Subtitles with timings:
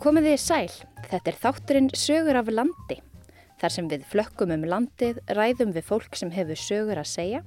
[0.00, 0.68] Komið þið sæl,
[1.10, 2.96] þetta er þátturinn Sögur af landi.
[3.60, 7.40] Þar sem við flökkum um landið, ræðum við fólk sem hefur sögur að segja,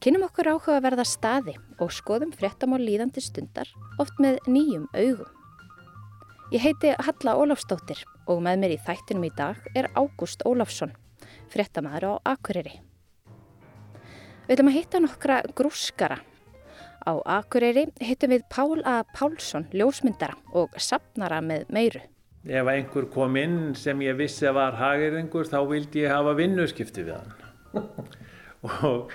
[0.00, 3.68] kynum okkur áhuga að verða staði og skoðum fréttamál líðandi stundar,
[4.00, 5.28] oft með nýjum augum.
[6.56, 10.96] Ég heiti Halla Ólafstóttir og með mér í þættinum í dag er Ágúst Ólafsson,
[11.52, 12.78] fréttamaður á Akureyri.
[14.48, 16.22] Við ætlum að hitta nokkra grúskara.
[17.02, 19.02] Á Akureyri hittum við Pál A.
[19.14, 22.02] Pálsson, ljósmyndara og sapnara með meiru.
[22.42, 27.06] Ef einhver kom inn sem ég vissi að var hageringur þá vildi ég hafa vinnuskipti
[27.06, 27.32] við hann.
[28.88, 29.14] og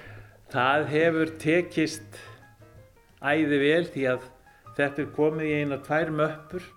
[0.52, 2.20] það hefur tekist
[3.22, 4.28] æði vel því að
[4.78, 6.68] þetta er komið í eina tvær möppur.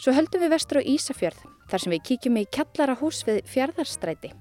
[0.00, 4.32] Svo höldum við vestur á Ísafjörð þar sem við kíkjum í kjallara hús við fjörðarstræti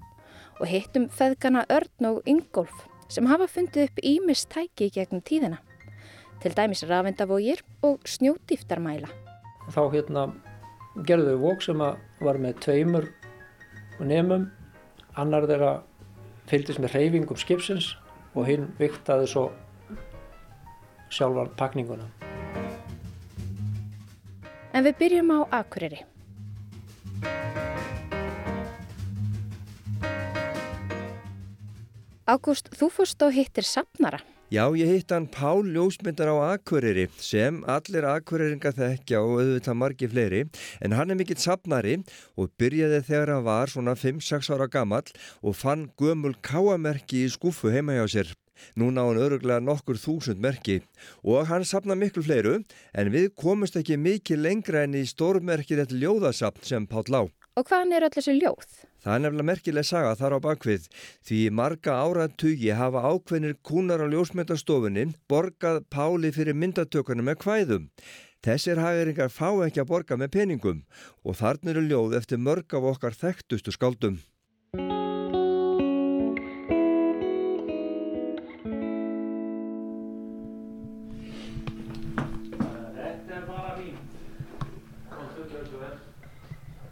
[0.60, 5.60] og hittum feðgana Örn og Ingolf sem hafa fundið upp ímis tæki gegnum tíðina.
[6.44, 9.08] Til dæmis rafendavógir og snjódýftarmæla.
[9.72, 10.24] Þá hérna
[11.08, 13.08] gerðu við vók sem var með tveimur
[14.04, 14.50] nefnum.
[15.16, 15.72] Annar þeirra
[16.52, 17.94] fylgist með reyfingum skipsins
[18.35, 19.46] og hinn viktaði svo
[21.13, 22.10] sjálfan pakninguna.
[24.74, 26.04] En við byrjum á Akureyri.
[32.28, 34.20] Ágúst, þú fórst og hittir sapnara.
[34.54, 40.10] Já, ég hitt hann Pál Ljósmyndar á Akureyri sem allir Akureyringa þekkja og auðvitað margi
[40.12, 40.41] fleiri
[40.85, 41.95] en hann er mikill sapnari
[42.37, 45.10] og byrjaði þegar hann var svona 5-6 ára gammal
[45.41, 48.29] og fann gömul káamerki í skuffu heima hjá sér.
[48.77, 50.84] Nú ná hann öruglega nokkur þúsund merki
[51.26, 52.60] og hann sapna miklu fleiru
[52.93, 57.23] en við komumst ekki mikið lengra enn í stórmerkið þetta ljóðasapn sem Pál lá.
[57.54, 58.63] Og hvaðan er öll þessu ljóð?
[59.04, 60.87] Það er nefnilega merkileg saga þar á bakvið
[61.27, 67.85] því marga áratugi hafa ákveðnir kúnar á ljósmyndastofunni borgað Páli fyrir myndatökunum með hvæðum.
[68.44, 70.81] Þessir hageringar fá ekki að borga með peningum
[71.22, 74.17] og þarna eru ljóð eftir mörg af okkar þekktustu skáldum.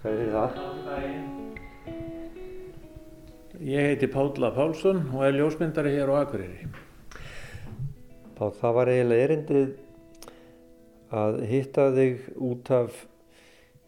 [0.01, 0.55] Hvað er það?
[3.61, 6.65] Ég heiti Pálla Pálsson og er ljósmyndari hér á Akureyri.
[8.33, 9.69] Pá, það var eiginlega erindið
[11.21, 12.97] að hitta þig út af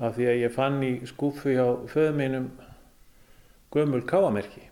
[0.00, 2.46] af því að ég fann í skúfu hjá föðuminum
[3.76, 4.64] gömul káamerki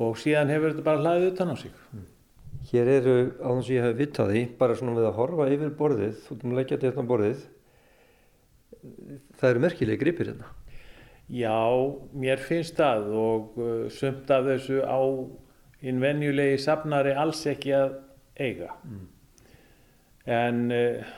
[0.00, 1.74] og síðan hefur þetta bara hlaðið utan á sig.
[2.72, 5.76] Hér eru, á þess að ég hef vitað því, bara svona við að horfa yfir
[5.76, 7.40] borðið, þú erum að leggja þetta á borðið,
[9.36, 10.48] það eru merkilegi gripir hérna.
[11.32, 11.64] Já,
[12.12, 15.00] mér finnst það og uh, sumt af þessu á
[15.80, 17.94] innvenjulegi safnari alls ekki að
[18.36, 18.68] eiga.
[20.28, 21.14] En uh,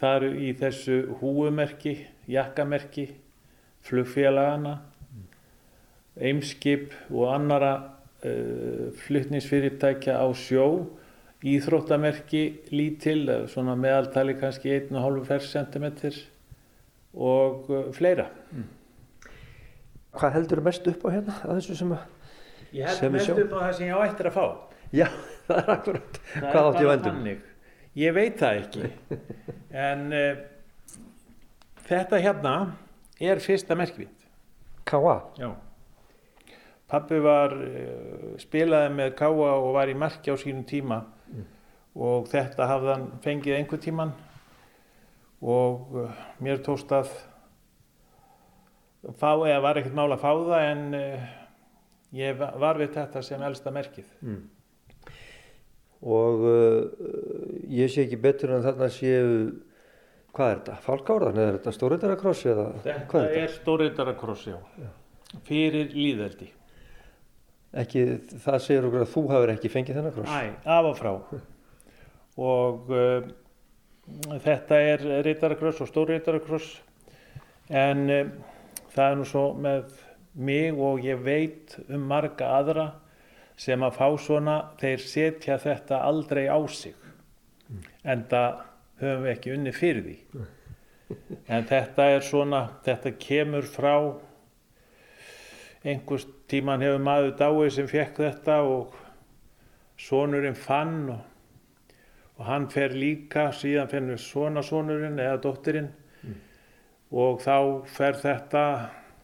[0.00, 1.94] það eru í þessu húumerki,
[2.32, 3.10] jakkamerki,
[3.84, 4.78] flugfélagana,
[6.16, 7.74] eimskip og annara
[8.24, 10.66] uh, fluttningsfyrirtækja á sjó,
[11.44, 16.24] íþróttamerki lítil, svona meðaltali kannski 1,5 fercentimetr
[17.12, 18.30] og uh, fleira.
[20.16, 22.06] Hvað heldur mest upp á hérna að þessu sem að...
[22.74, 23.40] Ég held mest sjáum.
[23.44, 24.44] upp á það sem ég á eftir að fá.
[24.90, 25.06] Já,
[25.46, 26.20] það er akkurat.
[26.32, 27.18] Það Hvað átti ég bara vendum?
[27.18, 27.44] þannig.
[28.00, 28.90] Ég veit það ekki.
[29.86, 30.42] en uh,
[31.90, 32.54] þetta hérna
[33.30, 34.26] er fyrsta merkvind.
[34.90, 35.16] K.A.
[35.38, 35.50] Já.
[36.90, 41.04] Pappi var, uh, spilaði með Káa og var í marki á sínum tíma
[42.00, 44.12] og þetta hafði hann fengið einhver tíman
[45.42, 47.10] og uh, mér tókst að
[49.20, 51.28] fá, eða var ekkert mál að fá það en uh,
[52.16, 54.08] ég va- var við þetta sem elsta merkið.
[56.00, 57.10] Og uh,
[57.68, 59.32] ég sé ekki betur en þarna séu,
[60.32, 60.76] hvað er þetta?
[60.86, 63.42] Fálkárðan eða er þetta stóriðarakross eða Þetta hvað er þetta?
[63.44, 64.88] er stóriðarakross, já.
[65.46, 66.48] Fyrir líðeldi.
[67.80, 68.00] Ekki,
[68.42, 70.32] það segir okkur að þú hafur ekki fengið þennan kross.
[70.34, 71.12] Æ, af og frá.
[72.40, 73.28] Og uh,
[74.42, 76.72] þetta er reytarakross og stórreytarakross.
[77.70, 78.08] En
[78.94, 79.92] það er nú svo með
[80.34, 82.86] mig og ég veit um marga aðra
[83.60, 86.94] sem að fá svona, þeir setja þetta aldrei á sig.
[88.04, 88.62] En það
[89.02, 90.18] höfum við ekki unni fyrir því.
[91.50, 93.96] En þetta er svona, þetta kemur frá
[95.82, 98.94] einhvers tíman hefur maður dáið sem fekk þetta og
[100.00, 101.24] sonurinn fann og,
[102.38, 105.90] og hann fer líka, síðan fennur svona sonurinn eða dóttirinn
[107.10, 107.56] og þá
[107.90, 108.64] fer þetta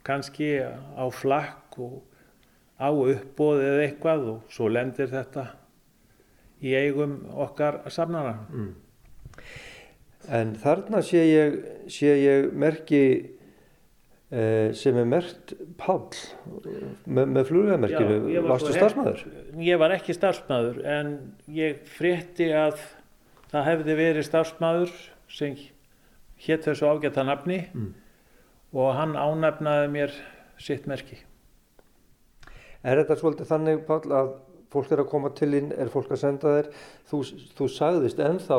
[0.06, 2.02] kannski á flakk og
[2.76, 5.46] á uppbóð eða eitthvað og svo lendir þetta
[6.64, 8.36] í eigum okkar samnara.
[10.26, 11.56] En þarna sé ég,
[11.92, 13.02] sé ég merki
[14.32, 16.08] eh, sem er mert Páll
[17.04, 17.50] með, með
[18.42, 19.24] var Varstu starfsmæður?
[19.62, 21.12] Ég var ekki starfsmæður en
[21.52, 22.80] ég frétti að
[23.52, 24.94] það hefði verið starfsmæður
[25.30, 25.56] sem
[26.44, 27.62] hétt þessu ágæta nafni
[28.76, 30.12] og hann ánefnaði mér
[30.60, 31.18] sitt merki.
[32.84, 34.34] Er þetta svolítið þannig, Páll, að
[34.70, 36.68] fólk er að koma til inn, er fólk að senda þér?
[37.10, 37.20] Þú,
[37.56, 38.58] þú sagðist ennþá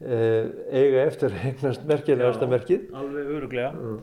[0.00, 2.50] eh, eiga eftir að eignast merkilegasta Já.
[2.54, 2.86] merkið.
[2.94, 3.98] Alveg öruglega.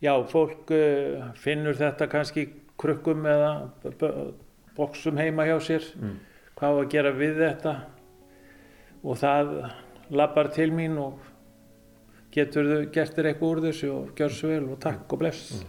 [0.00, 2.46] Já, fólk uh, finnur þetta kannski
[2.80, 3.50] krukkum eða
[3.82, 4.32] b- b-
[4.76, 5.84] boxum heima hjá sér.
[6.56, 7.74] Hvað á að gera við þetta?
[9.04, 9.50] Og það
[10.12, 11.18] lappar til mín og
[12.34, 15.64] getur þau gert þér eitthvað úr þessu og gjör svo vel og takk og bless.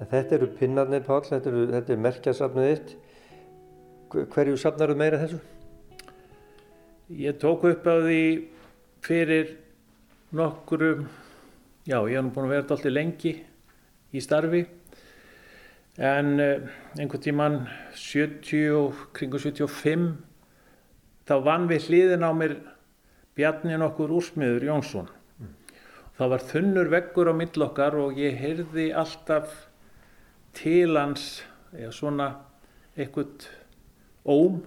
[0.00, 2.92] En Þetta eru pinnarnir, Páll, þetta, eru, þetta er merkjasafnið þitt.
[4.10, 5.40] Hver- Hverju safnar meira þessu?
[7.10, 8.20] Ég tók upp á því
[9.02, 9.56] fyrir
[10.32, 11.08] nokkrum,
[11.86, 13.32] já ég hef nú búin að vera alltaf lengi
[14.14, 14.64] í starfi
[16.00, 16.60] en eh,
[16.98, 17.56] einhvern tíman
[17.94, 20.16] 70, og- kringu 75
[21.28, 22.56] þá vann við hliðin á mér
[23.36, 25.06] Bjarni nokkur úrsmiður Jónsson.
[26.18, 29.52] Það var þunnur veggur á millokkar og ég heyrði alltaf
[30.52, 31.42] til hans
[31.72, 32.26] eða svona
[32.98, 33.46] eitthvað
[34.26, 34.58] óm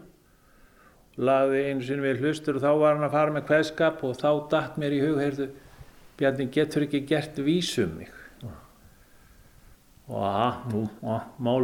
[1.18, 4.30] lagði einu sinni við hlustur og þá var hann að fara með kveðskap og þá
[4.50, 5.50] datt mér í hug, heyrðu,
[6.18, 8.10] Bjarni getur ekki gert vísum mig.
[10.14, 10.84] Og nú,
[11.42, 11.64] mál,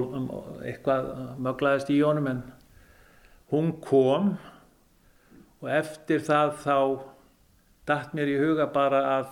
[0.65, 2.39] eitthvað möglaðist í honum en
[3.53, 4.31] hún kom
[5.59, 6.77] og eftir það þá
[7.89, 9.29] datt mér í huga bara að,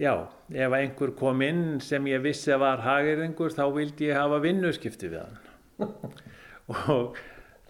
[0.00, 0.12] já,
[0.52, 5.12] ef einhver kom inn sem ég vissi að var hagirðingur þá vildi ég hafa vinnuskipti
[5.12, 6.14] við hann.
[6.92, 7.18] og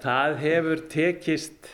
[0.03, 1.71] það hefur tekist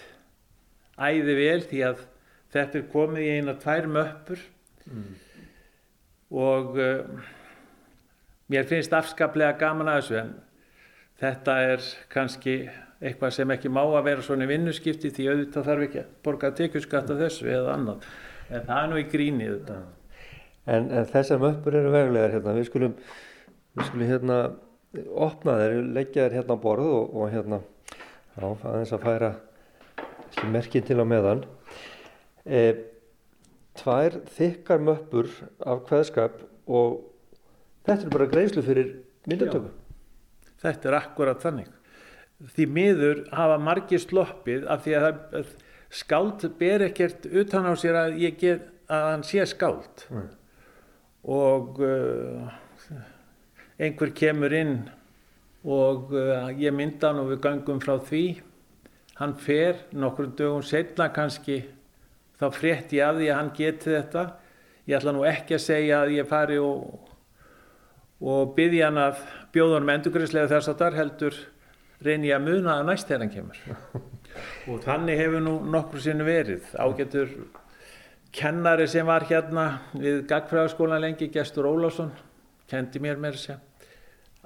[1.00, 2.08] æði vel því að
[2.52, 4.42] þetta er komið í eina tvær möppur
[6.32, 7.30] og uh,
[8.52, 10.34] mér finnst afskaplega gaman að þessu en
[11.22, 12.58] þetta er kannski
[13.02, 17.10] eitthvað sem ekki má að vera svona vinnuskipti því auðvitað þarf ekki að borga tekjuskatt
[17.10, 18.06] af þessu eða annað
[18.52, 19.80] en það er nú í gríni þetta
[20.70, 22.54] En, en þessar möppur eru veglegar hérna.
[22.54, 22.92] Við skulum,
[23.74, 24.36] við skulum hérna
[25.24, 27.58] opna þeir, leggja þeir hérna á borð og, og hérna,
[28.36, 29.32] já, aðeins að færa
[30.52, 31.42] merkin til á meðan.
[32.46, 32.60] E,
[33.80, 35.32] tvær þykkar möppur
[35.66, 36.38] af kveðskap
[36.70, 37.00] og
[37.86, 38.92] þetta er bara greiðslu fyrir
[39.28, 39.70] myndatöku.
[40.62, 41.70] Þetta er akkurat þannig.
[42.52, 45.50] Því miður hafa margir sloppið af því að,
[45.92, 50.06] skáld ber ekkert utan á sér að, ég get, að hann sé skáld.
[51.22, 52.48] Og uh,
[53.78, 54.78] einhver kemur inn
[55.62, 58.24] og uh, ég mynda hann og við gangum frá því.
[59.20, 61.60] Hann fer nokkur dögum setna kannski
[62.40, 64.26] þá frétt ég af því að hann geti þetta.
[64.88, 67.11] Ég ætla nú ekki að segja að ég fari og
[68.22, 69.22] og byggja hann að
[69.54, 71.38] bjóða hann með endurgræslega þess að þar heldur
[72.02, 73.58] reyni að muna að næst þegar hann kemur.
[74.70, 76.68] og þannig hefur nú nokkur sinni verið.
[76.78, 77.34] Ágættur
[78.32, 82.12] kennari sem var hérna við Gagfræðaskólan lengi, Gestur Ólafsson,
[82.70, 83.60] kendi mér mér sér.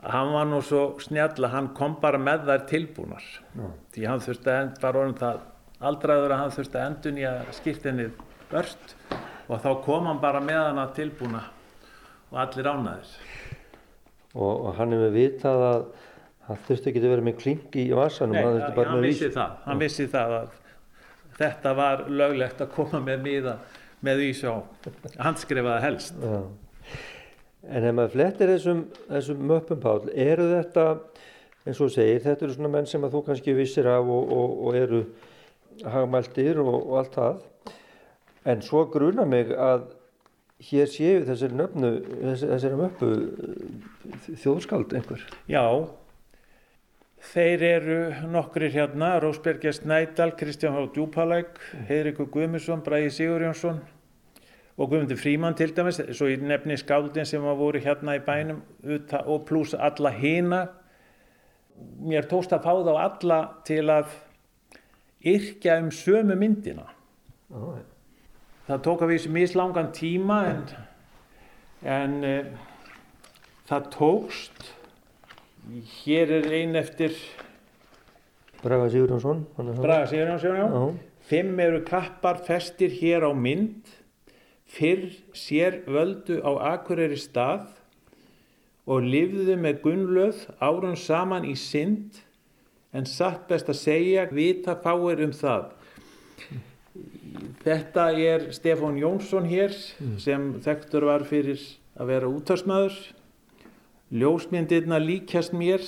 [0.02, 3.28] Hann var nú svo snjall að hann kom bara með þær tilbúnar.
[3.95, 5.45] Því hann þurfti að end, var orðin það
[5.88, 8.06] aldraður að hann þurfti að endun í að skýrtinni
[8.50, 8.97] bört
[9.47, 11.42] og þá kom hann bara með hana tilbúna
[12.33, 13.16] og allir ánæðir.
[14.37, 15.87] Og, og hann hefur vitað að
[16.47, 19.57] hann þurfti ekki að vera með klink í vasanum, Nei, hann bara hann vissi það,
[19.64, 20.55] hann vissi það að
[21.40, 23.57] þetta var löglegt að koma með miða
[24.07, 24.55] með vís á
[25.25, 26.21] handskrifaða helst.
[26.21, 26.38] Já.
[27.66, 30.85] En ef maður flettir þessum, þessum möppum Pál, eru þetta,
[31.66, 34.52] eins og segir, þetta eru svona menn sem að þú kannski vissir af og, og,
[34.69, 35.00] og eru
[35.97, 37.40] hagmæltir og, og allt það.
[38.47, 39.88] En svo gruna mig að
[40.62, 41.92] hér séu þessari nöfnu,
[42.40, 45.25] þessari, möppu eh, þjóðskald einhver.
[45.50, 45.64] Já,
[47.32, 47.98] þeir eru
[48.32, 50.86] nokkrir hérna, Rósbergja Snædal, Kristján H.
[50.94, 51.60] Djúpalæk,
[51.90, 53.82] Heiðrikur Guðmusson, Bræði Sigurjónsson
[54.76, 58.60] og Guðmundur Fríman til dæmis, svo ég nefni skáldin sem að voru hérna í bænum
[59.25, 60.66] og pluss alla hina.
[62.00, 64.12] Mér tókst að fá þá alla til að
[65.26, 66.88] yrkja um sömu myndina.
[67.48, 67.95] Já, það
[68.82, 70.62] tók að vísu mislangan tíma en,
[71.87, 72.49] en uh,
[73.68, 74.70] það tókst.
[76.02, 77.14] Hér er ein eftir
[78.62, 78.88] Braga
[79.76, 79.85] það.
[79.85, 80.66] Braga Sigurjónsson, já.
[80.66, 81.14] Já.
[81.26, 83.87] Fimm eru kappar festir hér á mynd,
[84.66, 87.73] fyrr sér völdu á Akureyri stað
[88.87, 92.23] og lifðu með Gunnlöð árum saman í synd,
[92.94, 95.75] en satt best að segja, vita fáir um það.
[97.64, 99.75] Þetta er Stefán Jónsson hér,
[100.23, 101.61] sem þekktur var fyrir
[101.97, 102.97] að vera útvarsmaður.
[104.14, 105.83] Ljósmyndirna líkjast mér,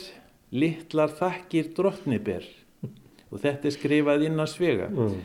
[0.51, 2.47] litlar þakkir drottniber.
[3.29, 4.89] Og þetta er skrifað inn að svega.
[4.89, 5.19] Mm.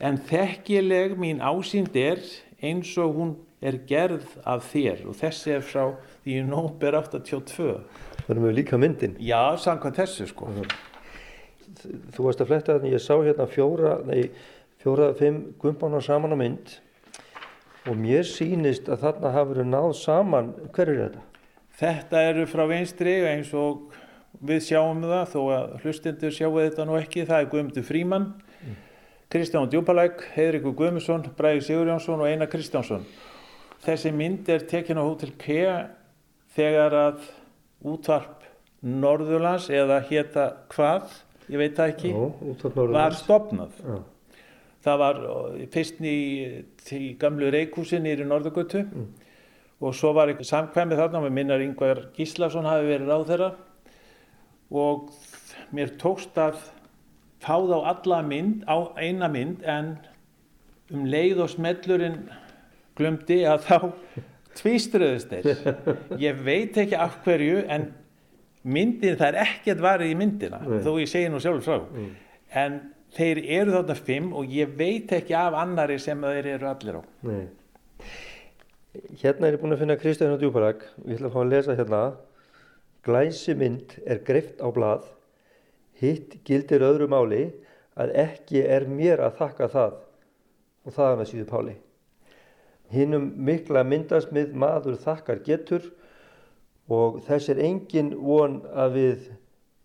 [0.00, 2.20] En þekkileg mín ásýnd er
[2.64, 5.90] eins og hún er gerð af þér og þessi er frá
[6.24, 7.74] því í nóber 82.
[8.24, 9.18] Það erum við líka myndin.
[9.20, 10.48] Já, samkvæmt þessu sko.
[12.14, 14.30] Þú varst að fletta þannig, ég sá hérna fjóra, nei,
[14.80, 16.76] fjóra, fimm gumbána saman á mynd
[17.88, 21.24] og mér sýnist að þarna hafa verið náð saman, hver er þetta?
[21.80, 23.94] Þetta eru frá vinstri eins og
[24.44, 27.24] við sjáum það þó að hlustindur sjáu þetta nú ekki.
[27.28, 28.26] Það er Guðmundur Fríman,
[29.32, 33.06] Kristján Djúpalæk, Heiðrikur Guðmundsson, Bræði Sigurjónsson og Einar Kristjánsson.
[33.80, 35.76] Þessi mynd er tekin á Hotel Kea
[36.56, 37.26] þegar að
[37.88, 38.44] útvarp
[38.84, 41.12] Norðurlands eða hétta hvað,
[41.48, 43.76] ég veit það ekki, af var stopnað.
[43.80, 44.00] Já.
[44.80, 45.18] Það var
[45.74, 46.18] fyrst í,
[46.96, 48.84] í gamlu reikúsi nýri Norðurgötu
[49.80, 53.50] og svo var eitthvað samkvæmið þarna með minnar Yngvar Gíslason hafi verið ráð þeirra
[54.70, 55.10] og
[55.76, 56.58] mér tókst að
[57.40, 59.94] fá þá alla mynd á eina mynd en
[60.90, 62.18] um leið og smellurinn
[62.98, 63.76] glumdi að þá
[64.60, 65.76] tvístruðust þeir.
[66.20, 67.90] Ég veit ekki af hverju en
[68.66, 70.80] myndin, það er ekkert varið í myndina Nei.
[70.84, 72.08] þó ég segi nú sjálfur frá.
[72.60, 72.80] En
[73.16, 77.02] þeir eru þarna fimm og ég veit ekki af annari sem þeir eru allir á.
[77.26, 77.46] Nei.
[79.20, 80.82] Hérna er ég búinn að finna Kristján og Djúpalag.
[81.06, 82.02] Ég ætla að fá að lesa hérna.
[83.06, 85.06] Glæsi mynd er greift á blað.
[86.00, 87.44] Hitt gildir öðru máli
[88.00, 89.96] að ekki er mér að þakka það.
[90.86, 91.76] Og það er með síðu Páli.
[92.90, 95.84] Hinnum mikla myndasmið maður þakkar getur
[96.90, 99.28] og þess er engin von að við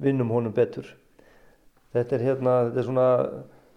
[0.01, 0.88] vinnum honum betur.
[1.96, 3.10] Þetta er hérna, þetta er svona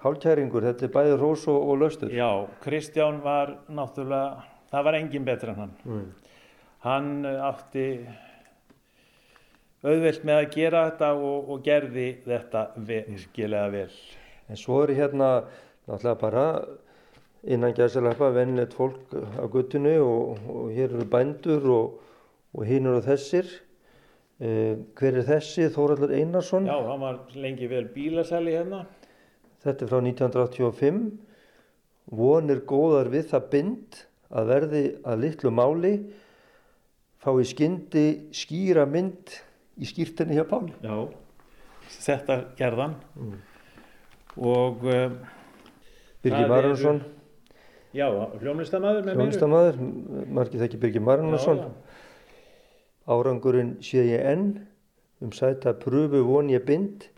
[0.03, 2.15] hálkæringur, þetta er bæði rós og, og löstur.
[2.15, 2.31] Já,
[2.65, 5.77] Kristján var náttúrulega, það var engin betur en hann.
[5.85, 6.33] Mm.
[6.83, 7.85] Hann uh, átti
[9.87, 13.89] auðvelt með að gera þetta og, og gerði þetta virkilega vel.
[14.51, 15.31] En svo er hérna
[15.87, 16.45] náttúrulega bara
[17.47, 21.99] innan gæsalappa vennilegt fólk á guttinu og, og hér eru bændur og,
[22.55, 23.47] og hinn eru þessir.
[24.39, 25.67] Eh, hver er þessi?
[25.75, 26.69] Þóraldur Einarsson.
[26.71, 28.85] Já, hann var lengi vel bílasæli hérna.
[29.65, 31.01] Þetta er frá 1985.
[32.19, 33.99] Vonir góðar við það bind
[34.31, 35.93] að verði að litlu máli
[37.19, 39.35] fái skyndi skýra mynd
[39.79, 40.73] í skýrtinni hjá Páli.
[40.85, 40.95] Já.
[41.99, 42.95] Þetta gerðan.
[44.39, 45.19] Og uh,
[46.23, 46.99] Birgir Það Marunusson,
[47.97, 48.07] já,
[48.43, 49.23] hljómlistamæður með mér.
[49.23, 49.79] hljónstamæður,
[50.37, 51.63] margir þekki Birgir Marunusson.
[53.09, 54.67] Árangurinn sé ég enn,
[55.25, 57.09] um sæta pröfu von ég bind,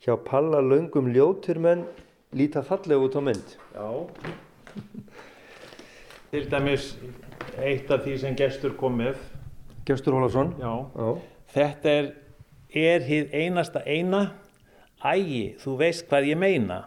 [0.00, 1.84] hjá palla löngum ljótir menn,
[2.32, 3.56] líta fallega út á mynd.
[3.76, 3.88] Já.
[6.30, 6.94] Til dæmis
[7.60, 9.20] eitt af því sem gestur kom með.
[9.86, 10.54] Gestur Hólason.
[10.60, 10.72] Já.
[10.96, 11.10] Já.
[11.52, 12.10] Þetta er,
[12.72, 14.22] er hið einasta eina.
[15.04, 16.80] Ægi, þú veist hvað ég meina.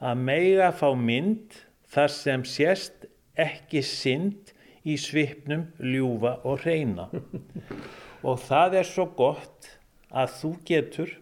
[0.00, 1.60] Að mega fá mynd
[1.92, 3.06] þar sem sést
[3.38, 4.41] ekki synd
[4.84, 7.08] í svipnum ljúfa og reyna.
[8.28, 9.70] og það er svo gott
[10.12, 11.18] að þú getur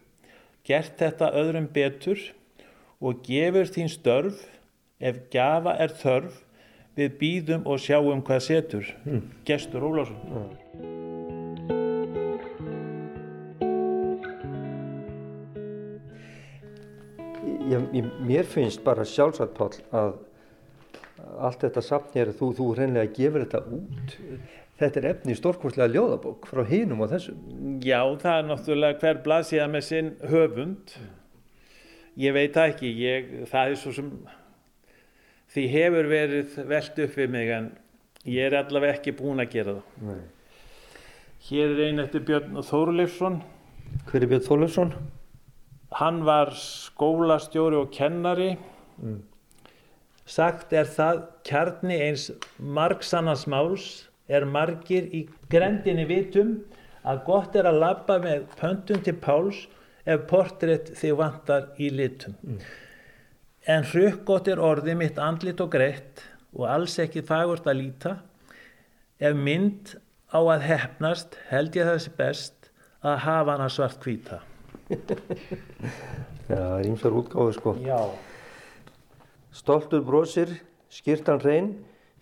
[0.66, 2.20] gert þetta öðrum betur
[3.00, 4.44] og gefur þín störf
[5.00, 6.40] ef gjafa er þörf
[6.98, 8.90] við býðum og sjáum hvað setur.
[9.48, 10.18] Gestur Ólásson.
[17.70, 20.16] Ég, ég, mér finnst bara sjálfsagt Páll að
[21.46, 24.16] allt þetta safn hér, þú, þú reynlega gefur þetta út.
[24.80, 27.40] Þetta er efni í stórkostlega ljóðabók frá hinum og þessum.
[27.84, 30.94] Já, það er náttúrulega hver blaðsíða með sinn höfund.
[32.20, 34.10] Ég veit það ekki, ég, það er svo sem
[35.50, 37.70] því hefur verið velt upp við mig en
[38.28, 39.96] ég er allavega ekki búinn að gera það.
[40.08, 40.20] Nei.
[41.50, 43.40] Hér er einn eftir Björn Þórleifsson.
[44.10, 44.94] Hver er Björn Þorleifsson?
[45.98, 48.52] Hann var skólastjóri og kennari.
[50.30, 52.28] Sagt er það kjarni eins
[52.62, 53.86] margsannans máls
[54.30, 56.52] er margir í grendinni vitum
[57.02, 59.64] að gott er að labba með pöntun til Páls
[60.06, 62.36] ef portrétt þig vantar í litum.
[63.66, 66.22] En hrukkgott er orði mitt andlit og greitt
[66.54, 68.16] og alls ekki fagurt að líta.
[69.18, 69.96] Ef mynd
[70.30, 72.70] á að hefnast held ég þessi best
[73.02, 74.40] að hafa hana svart hvíta.
[76.50, 77.74] Já, það er ímsar útgáðu sko.
[77.82, 78.29] Já.
[79.52, 80.52] Stoltur brosir,
[80.90, 81.72] skýrtan hrein,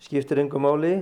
[0.01, 0.95] skiptir engum máli,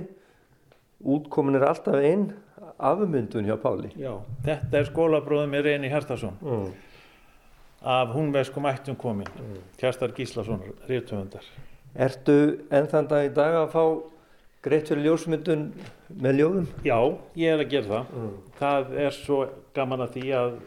[1.04, 2.32] útkomin er alltaf einn,
[2.78, 3.90] afmyndun hjá Páli.
[3.98, 4.12] Já,
[4.44, 6.72] þetta er skólabróðum með Reyni Hjartarsson Mm.
[7.82, 9.26] af húnveskum ættum komin,
[9.78, 11.42] Kjastar Gíslason, ríðtöfundar.
[11.96, 13.84] Ertu enn þann dag í dag að fá
[14.62, 15.72] greitt fyrir ljósmyndun
[16.20, 16.66] með ljóðum?
[16.84, 16.98] Já,
[17.36, 18.06] ég er að gera það.
[18.58, 19.38] Það er svo
[19.74, 20.58] gaman að því að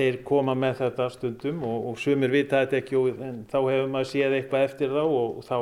[0.00, 3.88] þeir koma með þetta stundum og, og sumir vita þetta ekki og en þá hefur
[3.92, 5.56] maður séð eitthvað eftir þá og, þá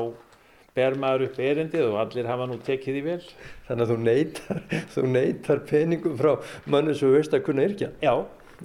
[0.79, 3.23] ber maður upp erindið og allir hafa nú tekið því vel.
[3.67, 4.61] Þannig að þú neytar,
[4.95, 6.33] þú neytar peningum frá
[6.71, 7.89] manni sem þú veist að kunna yrkja.
[8.05, 8.13] Já,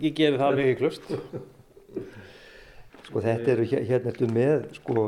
[0.03, 1.07] ég geri það alveg hygglust.
[3.07, 5.05] Sko þetta eru, hér- hérna ertu með, sko,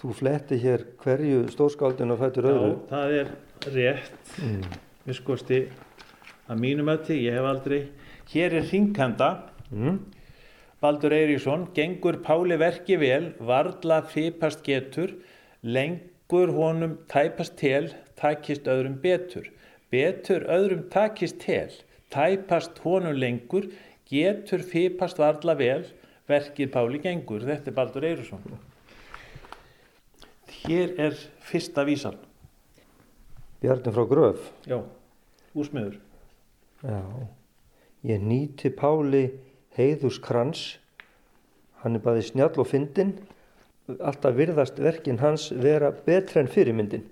[0.00, 2.72] þú fletti hér hverju stórskáldinu og fættur öðru.
[2.74, 3.30] Já, það er
[3.76, 4.34] rétt.
[4.42, 4.66] Mm.
[5.06, 5.60] Við skoðsti
[6.48, 7.80] að mínum ötti, ég hef aldrei.
[8.34, 9.30] Hér er hringkanda.
[9.70, 9.98] Mm.
[10.80, 15.16] Baldur Eiríksson, gengur Páli verki vel, varla fipast getur,
[15.62, 19.48] lengur honum tæpast tel, takist öðrum betur.
[19.90, 21.72] Betur öðrum takist tel,
[22.14, 23.66] tæpast honum lengur,
[24.08, 25.84] getur fipast varla vel,
[26.30, 27.42] verkið Páli gengur.
[27.48, 28.46] Þetta er Baldur Eiríksson.
[30.62, 32.16] Hér er fyrsta vísan.
[33.58, 34.46] Bjarni frá Gröf.
[34.70, 34.78] Já,
[35.58, 35.98] úrsmiður.
[36.86, 37.02] Já.
[38.06, 39.26] Ég nýti Páli
[39.78, 40.78] heiðuskrans.
[41.82, 43.14] Hann er bæði snjall og fyndin.
[43.88, 47.06] Alltaf virðast verkin hans vera betra en fyrirmyndin.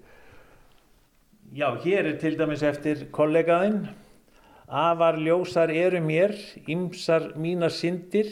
[1.54, 3.86] Já, hér er til dæmis eftir kollegaðinn.
[4.66, 6.34] Afar ljósar eru mér,
[6.66, 8.26] ymsar mínar syndir,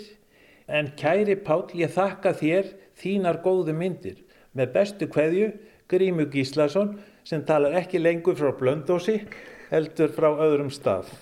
[0.67, 4.19] en kæri Páll, ég þakka þér þínar góðu myndir.
[4.53, 5.53] Með bestu kveðju,
[5.89, 9.21] Grímu Gíslason, sem talar ekki lengur frá Blöndósi,
[9.71, 11.15] heldur frá öðrum stað.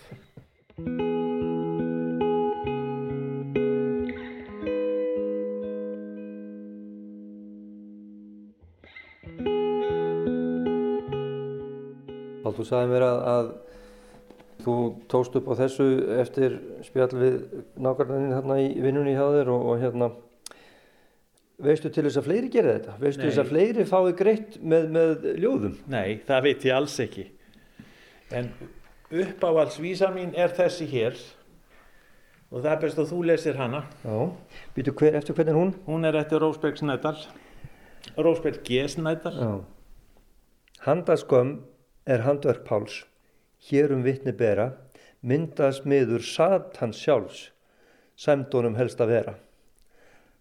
[12.63, 13.53] Þú sagði mér að, að
[14.63, 14.77] þú
[15.11, 15.87] tókst upp á þessu
[16.23, 17.39] eftir spjall við
[17.83, 20.11] nákvæmlega þarna í vinnunni hjá þér og, og hérna
[21.63, 22.97] veistu til þess að fleiri gera þetta?
[23.03, 23.29] Veistu Nei.
[23.29, 25.77] þess að fleiri fái greitt með, með ljóðum?
[25.93, 27.27] Nei, það veit ég alls ekki.
[28.33, 28.51] En
[29.13, 31.19] uppáhaldsvísa mín er þessi hér
[32.53, 33.83] og það er best að þú lesir hana.
[34.05, 34.17] Já.
[34.77, 35.75] Býtu hver, eftir hvernig er hún?
[35.87, 37.17] Hún er eftir Rósberg Snædal,
[38.17, 38.83] Rósberg G.
[38.93, 39.37] Snædal.
[39.39, 39.53] Já.
[40.83, 41.61] Handaskömm
[42.07, 43.03] er handverk Páls.
[43.63, 44.73] Hér um vitni bera,
[45.23, 47.51] myndast miður Satans sjálfs,
[48.19, 49.37] sæmdónum helst að vera.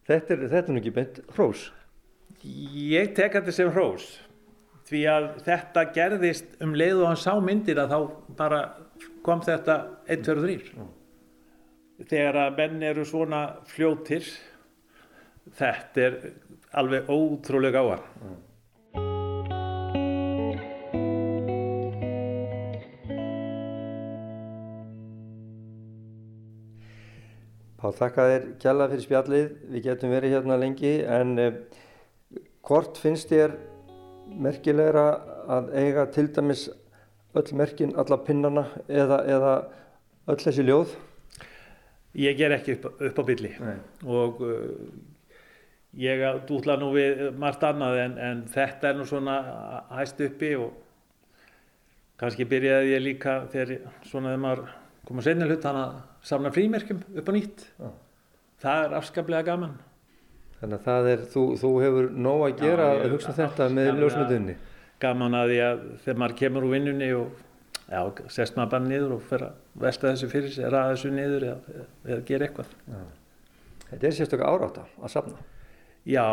[0.09, 1.69] Þetta er, þetta er nú ekki beint hrós.
[2.41, 4.07] Ég tek þetta sem hrós
[4.91, 7.99] því að þetta gerðist um leið og hann sá myndir að þá
[8.39, 8.61] bara
[9.23, 9.77] kom þetta
[10.11, 10.35] 1, 2,
[12.01, 14.25] 3 þegar að menn eru svona fljótir
[15.57, 16.17] þetta er
[16.81, 17.85] alveg ótrúlega á
[27.81, 29.45] Pál, þakka þér kjalla fyrir spjallið.
[29.73, 31.61] Við getum verið hérna lengi en eh,
[32.67, 33.57] hvort finnst þér
[34.31, 35.05] merkilegra
[35.51, 36.67] að eiga til dæmis
[37.35, 39.55] öll merkin, alla pinnana eða, eða
[40.29, 40.93] öll þessi ljóð?
[42.17, 43.77] ég ger ekki upp, upp á billi Nei.
[44.03, 44.67] og uh,
[45.99, 49.37] ég dútla nú við margt annað en, en þetta er nú svona
[49.95, 50.75] hæst uppi og
[52.19, 54.73] kannski byrjaði ég líka þegar svona þegar maður
[55.11, 55.93] kom að segna hlut hann að
[56.31, 57.87] samna frímerkjum upp á nýtt Já.
[58.63, 59.77] það er afskaplega gaman
[60.61, 63.87] Þannig að það er, þú, þú hefur nóg að gera Já, að hugsa þetta með
[63.97, 64.53] ljósmyndunni.
[65.01, 67.39] gaman að því að þegar maður kemur úr vinnunni og
[67.89, 68.01] já,
[68.35, 71.79] sest maður bara niður og fer að velta þessu fyrir sig, ræða þessu niður eða,
[72.05, 72.75] eða, gera eitthvað
[73.91, 75.41] Þetta er sérstöku árátta að safna.
[76.07, 76.27] Já,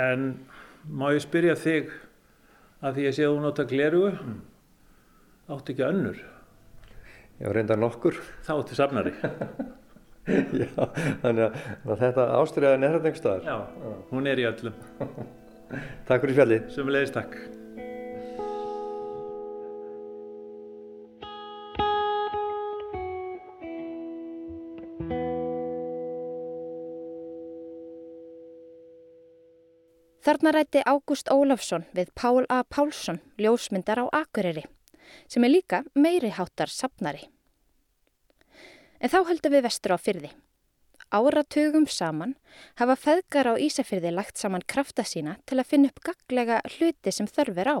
[0.00, 0.22] en
[0.88, 1.90] má ég spyrja þig
[2.80, 4.14] að því ég sé að þú nota glerugu
[5.48, 6.22] áttu ekki önnur
[7.38, 8.18] Já, reyndar nokkur.
[8.46, 9.12] þá áttu safnari
[10.28, 10.72] Já,
[11.22, 13.46] þannig að, þetta ástriðaðin er þetta einhver staðar.
[13.48, 14.74] Já, hún er í öllum
[16.08, 16.68] Takk fyrir spjallið.
[16.74, 17.38] Sumulegis takk
[30.28, 32.60] Þarna rætti Ágúst Ólafsson við Pál A.
[32.68, 34.66] Pálsson, ljósmyndar á Akureyri,
[35.28, 37.28] sem er líka meiri háttar sapnari.
[39.00, 40.30] En þá höldum við vestur á fyrði.
[41.08, 42.34] Áratugum saman
[42.76, 47.28] hafa feðgar á Ísafyrði lagt saman krafta sína til að finna upp gaglega hluti sem
[47.30, 47.76] þörfir á.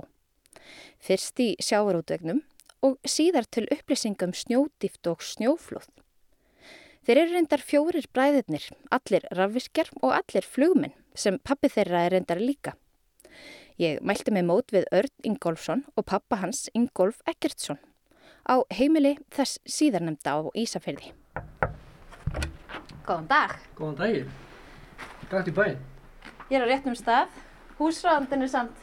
[1.02, 2.40] Fyrst í sjávarútvegnum
[2.86, 5.88] og síðar til upplýsingum snjódýft og snjóflóð.
[7.04, 12.40] Þeir eru reyndar fjórir bræðirnir, allir rafviskjar og allir flugminn sem pappi þeirra er reyndar
[12.40, 12.74] líka.
[13.78, 17.78] Ég mælti mig mót við Örn Ingólfsson og pappa hans Ingólf Eggertsson
[18.42, 21.12] á heimili þess síðarnemda á Ísafyrði.
[23.06, 23.54] Góðan dag.
[23.78, 24.32] Góðan daginn.
[25.30, 25.78] Gætt í bæinn.
[26.50, 27.38] Ég er á réttum stað.
[27.78, 28.82] Húsráðandinn er samt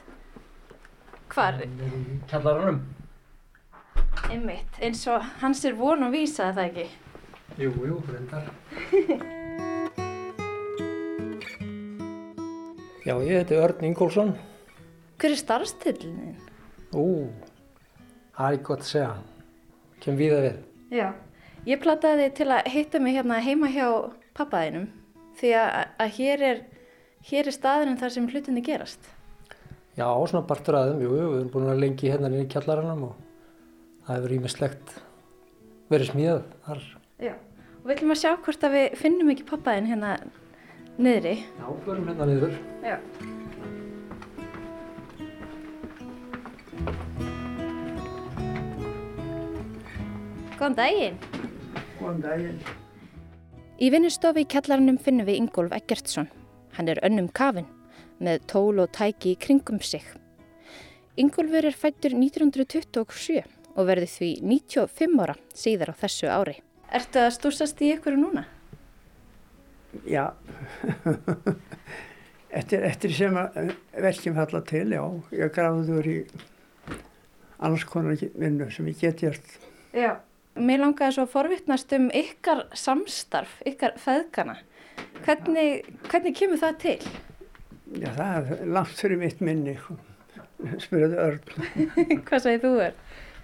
[1.36, 1.60] hvar?
[2.31, 2.79] Kjallaranum.
[4.31, 6.89] Einmitt, eins og hans er von og vísa það ekki.
[7.60, 8.47] Jú, jú, reyndar.
[13.03, 14.38] Já, ég heiti Örn Ingólfsson.
[15.15, 16.36] Hver er starfstillinin?
[16.95, 17.32] Ú,
[18.36, 19.12] það er gott að segja.
[20.04, 20.58] Kem við að við.
[20.95, 21.08] Já,
[21.69, 23.88] ég plattaði til að hitta mig hérna heima hjá
[24.36, 24.89] pappaðinum
[25.39, 25.69] því að,
[26.04, 26.60] að hér er,
[27.30, 29.08] hér er staðurinn þar sem hlutinni gerast.
[29.95, 33.15] Já, svona partur aðeim, jú, við erum búin að lengi hérna inn í kjallaranum og
[34.06, 34.95] það hefur ímislegt
[35.93, 36.84] verið smíðað þar.
[37.23, 37.34] Já,
[37.80, 40.17] og við ætlum að sjá hvort að við finnum ekki pappaðin hérna
[40.99, 41.38] niðri.
[41.56, 42.60] Já, förum hérna niður.
[42.84, 42.97] Já.
[50.56, 51.15] Góðan daginn.
[52.00, 52.60] Góðan daginn.
[53.76, 56.30] Í vinnustofi í kjallarannum finnum við Ingólf Eggertsson.
[56.78, 57.65] Hann er önnum kafin
[58.24, 60.06] með tól og tæki í kringum sig.
[61.20, 63.41] Ingólfur er fættur 1927
[63.76, 66.54] og verði því 95 ára síðar á þessu ári.
[66.88, 68.46] Ertu að stúsast í ykkur núna?
[70.08, 70.30] Já,
[72.60, 73.74] eftir, eftir sem að
[74.08, 75.04] verkjum falla til, já,
[75.36, 76.15] ég gráður í
[77.60, 79.60] annars konar vinnu sem ég get gert.
[79.91, 80.15] Já.
[80.56, 84.56] Mér langaði svo að forvittnast um ykkar samstarf, ykkar feðgana.
[85.26, 87.00] Hvernig, hvernig kemur það til?
[88.00, 89.76] Já, það er langt fyrir mitt minni,
[90.86, 91.44] spyrjaði Örn.
[92.28, 92.96] Hvað sagði þú er?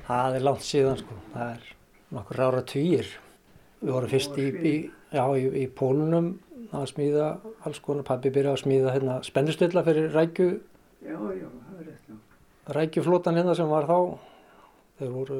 [0.08, 1.19] Það er langt síðan, sko.
[1.34, 1.67] Það er
[2.15, 3.12] nokkur ára týjir.
[3.82, 4.74] Við vorum fyrst í, í,
[5.12, 6.34] já, í, í pólunum
[6.71, 7.30] að smíða
[7.67, 8.08] alls konar.
[8.08, 10.52] Pabbi byrjaði að smíða hérna, spennustilla fyrir rækju,
[11.02, 12.10] Já, já, það er rétt,
[12.78, 13.95] rækjuflótan hérna sem var þá.
[15.00, 15.38] Þeir voru,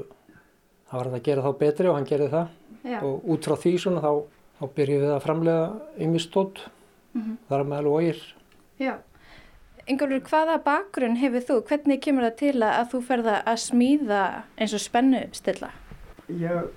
[0.92, 2.48] það var hægt að gera þá betri og hann gerði það.
[2.92, 3.00] Já.
[3.08, 4.12] Og út frá því svona þá,
[4.60, 5.72] þá byrjuðum við að framlega
[6.06, 6.62] yngistótt,
[7.14, 7.38] Mhm.
[7.50, 8.20] þar með alveg ógir.
[8.80, 8.94] Já.
[9.88, 11.56] Ingólfur, hvaða bakgrunn hefur þú?
[11.68, 15.72] Hvernig kemur það til að þú ferða að smíða eins og spennu stilla?
[16.30, 16.70] Ég,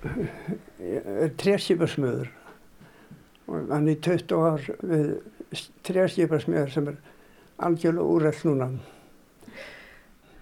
[0.80, 2.28] ég er trérskiparsmiður
[3.46, 5.20] og hann er 20 ár við
[5.84, 6.96] trérskiparsmiður sem er
[7.60, 8.70] algjörlega úrreld núna.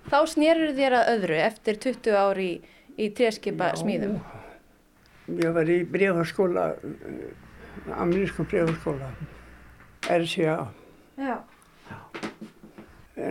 [0.08, 2.50] Þá snýrur þér að öðru eftir 20 ár í,
[2.98, 4.18] í tréskipa smíðum.
[5.38, 6.66] Ég var í brefaskóla,
[7.96, 9.08] amerískum brefaskóla,
[10.10, 10.58] RCA.
[11.22, 11.36] Já,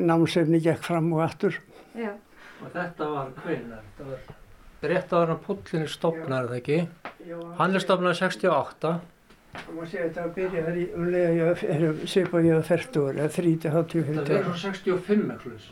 [0.01, 1.57] Námsefni gekk fram og aftur.
[1.97, 2.13] já.
[2.61, 3.79] Og þetta var hvenar?
[3.97, 6.77] Þetta var rétt áður en Póllin er stopnar, er það ekki?
[7.57, 8.91] Hann er stopnað 68.
[9.51, 13.17] Það má segja að þetta byrja þar í umlega ég er svipað ég að færtur
[13.17, 15.65] eða þríti hátíu fyrir Það verður svo 65 eitthvað.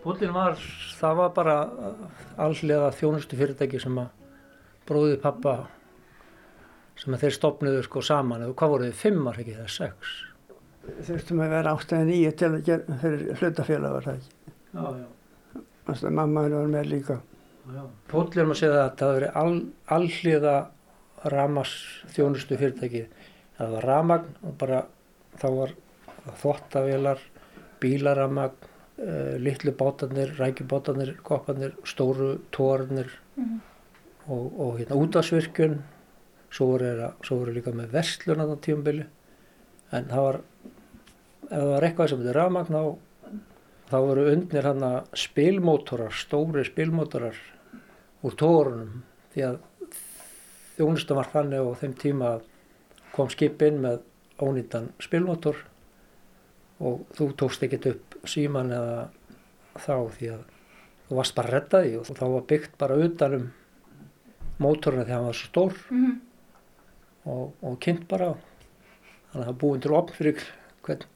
[0.00, 0.56] Póllin var,
[0.96, 1.56] það var bara
[2.40, 4.08] allega þjónustu fyrirtæki sem að
[4.88, 5.54] bróði pappa
[7.00, 8.44] sem að þeir stopnuðu sko saman.
[8.44, 8.98] eða Hvað voru þið?
[9.00, 9.70] Fimm var ekki það?
[9.76, 10.14] Sex?
[11.08, 14.54] Þurftum að vera átt eða nýju til að gera fyrir hlutafélag var það ekki.
[14.70, 15.08] Já, já.
[15.90, 17.18] Þannig að mamma henni var með líka.
[18.10, 19.58] Póllin maður segja að það verið all,
[19.96, 20.56] alliða
[21.34, 21.74] ramas
[22.14, 23.04] þjónustu fyrirtæki.
[23.58, 24.82] Það var ramagn og bara
[25.40, 25.76] þá var
[26.40, 27.22] þvottavélar,
[27.80, 28.69] bílaramagn, uh,
[29.40, 33.08] litlu bátarnir, rækjubátarnir, kopparnir, stóru tórnir
[34.26, 35.80] og, og hérna útásvirkjun.
[36.50, 39.06] Svo voru, þeirra, svo voru líka með verslun á það tíumbili.
[39.94, 40.38] En það var,
[41.46, 42.82] ef það var eitthvað sem þetta ramagn þá
[43.90, 47.38] þá voru undnir hann að spilmótorar, stóri spilmótorar
[48.22, 49.00] úr tórunum
[49.32, 49.56] því að
[50.76, 52.30] þjónustan var þannig og þeim tíma
[53.14, 54.04] kom skip inn með
[54.40, 55.58] ónýttan spilmótor
[56.80, 59.08] og þú tókst ekkert upp síman eða
[59.76, 60.42] þá því að
[61.08, 63.48] þú varst bara reddaði og þá var byggt bara utanum
[64.60, 66.20] mótorina því að hann var svo stór Mhm.
[67.26, 68.34] og, og kynnt bara
[69.32, 70.44] þannig að það búin til opn fyrir
[70.82, 71.06] hvern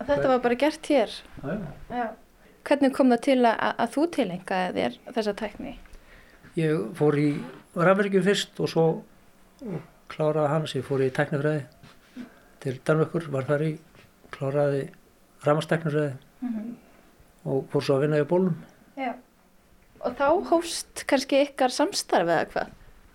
[0.00, 1.10] Þetta var bara gert hér.
[1.44, 1.58] já,
[1.90, 2.06] Já.
[2.64, 5.74] Hvernig kom það til að, að þú tilengaði þér þessa tækni?
[6.56, 7.28] Ég fór í
[7.76, 8.84] rafverkjum fyrst og svo
[10.08, 11.66] kláraði hans, ég fór í teknifræði
[12.60, 13.70] til Danvökkur, var þar í,
[14.34, 14.88] kláraði
[15.46, 16.12] ramasteknifræði
[16.42, 16.76] Mhm.
[17.46, 18.54] og fór svo að vinna í bólum.
[18.96, 19.14] Já.
[20.04, 22.68] Og þá hófst kannski ykkar samstarf eða hvað?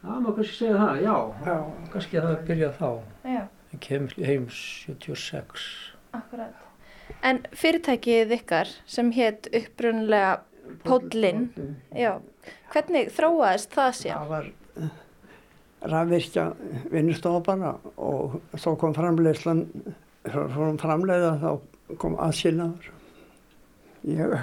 [0.06, 1.15] Það má kannski segja það, já.
[1.45, 1.56] Já.
[1.93, 2.89] Kannski að það byrjað þá.
[3.25, 5.93] Já, Ég kem heim 76.
[6.13, 6.54] akkurat.
[7.23, 10.39] En fyrirtækið ykkar sem hétt upprunlega
[10.84, 11.49] Póllinn,
[11.93, 12.19] já,
[12.73, 14.15] hvernig þróaðist það sér?
[14.17, 14.45] Það var
[15.86, 16.45] rafvirkja
[16.91, 19.65] vinnustofa bara og svo kom framleiðslan,
[20.32, 22.92] svo kom framleiða þá kom aðskilnaður.
[24.06, 24.36] Ég,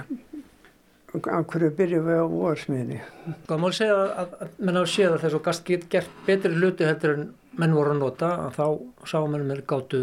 [1.13, 2.99] af hverju byrjuðum við á vorsmiðni?
[3.47, 6.21] Hvað má segja að, að, að menn hafa séð að þess að gast get gert
[6.27, 7.27] betri hluti heldur en
[7.61, 8.67] menn voru að nota að þá
[9.13, 10.03] sá menn mér gátu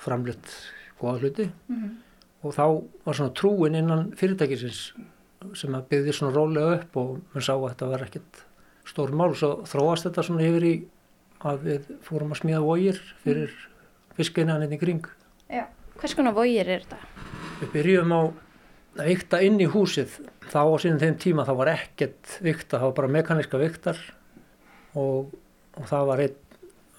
[0.00, 0.54] framleitt
[1.00, 1.48] góða hluti
[2.40, 2.64] og þá
[3.04, 4.80] var svona trúin innan fyrirtækisins
[5.56, 8.40] sem að byggði svona rólega upp og mann sá að þetta var ekkert
[8.88, 10.74] stór mál svo þróast þetta svona yfir í
[11.50, 13.52] að við fórum að smíða vógir fyrir
[14.18, 15.04] fiskina hann inn í kring.
[15.50, 15.66] Já.
[16.00, 16.98] Hvers konar vógir er þetta?
[17.60, 18.20] Við byrjum á
[19.00, 20.16] að vikta inn í húsið.
[20.50, 24.00] Þá á sínum þeim tíma þá var ekkert vikta, það var bara mekaniska viktar
[24.98, 25.30] og,
[25.76, 26.38] og það var einn,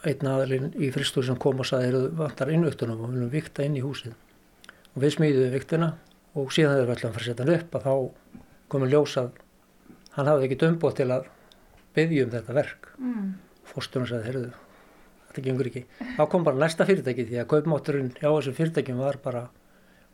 [0.07, 3.65] einn aðalinn í fristur sem kom og saði þeir vantar innvöktunum og við viljum vikta
[3.67, 4.15] inn í húsið.
[4.95, 5.93] Og við smíðum viktina
[6.37, 7.93] og síðan þegar við ætlum að fara að setja hann upp að þá
[8.71, 9.31] komum ljós að
[10.15, 11.29] hann hafði ekki dömbóð til að
[11.95, 12.91] byggja um þetta verk.
[12.99, 13.31] Mm.
[13.71, 14.51] Fórstunum sagði, heyrðu,
[15.31, 15.83] þetta gengur ekki.
[16.17, 19.41] Þá kom bara næsta fyrirtæki því að kaupmátturinn hjá þessum fyrirtækjum var bara,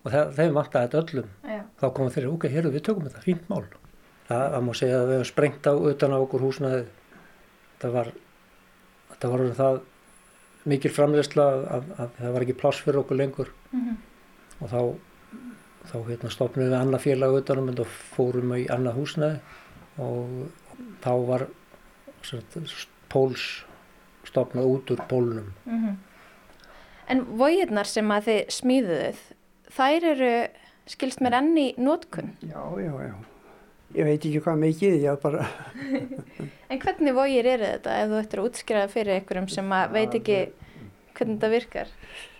[0.06, 1.30] og það, þeim vantaði þetta öllum.
[1.52, 1.60] Já.
[1.82, 3.64] Þá komum þeir, ok, heyrðu, við tökum þetta, fínt mál.
[4.28, 6.82] Það, það má segja að við hefum sprengt á utan á okkur húsnaði.
[7.82, 8.10] Það var,
[9.14, 9.82] þetta var það
[10.68, 13.94] mikil framleysla að, að, að það var ekki pláss fyrir okkur lengur Mhm.
[14.64, 14.82] og þá,
[15.92, 19.40] þá hérna, stopnum við annað félag utanum og fórum í annað húsnaði
[20.00, 20.52] og
[21.04, 21.46] þá var
[23.12, 23.46] póls
[24.38, 25.50] stopnað út úr pólunum.
[25.66, 25.98] Mhm.
[27.10, 29.20] En vógirnar sem að þið smíðuð,
[29.78, 30.32] þær eru,
[30.92, 32.34] skilst mér enn í nótkun.
[32.44, 33.16] Já, já, já.
[33.96, 35.46] Ég veit ekki hvað mikið, ég bara,
[36.70, 40.18] En hvernig vógir eru þetta ef þú ættir að útskriða fyrir einhverjum sem að veit
[40.20, 40.40] ekki
[41.16, 41.94] hvernig þetta virkar?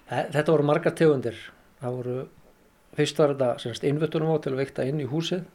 [0.10, 1.40] Þe- Þetta voru margar tegundir.
[1.80, 2.18] Það voru,
[3.00, 5.46] fyrst var þetta semst innvöttunum á til að veikta inn í húsið,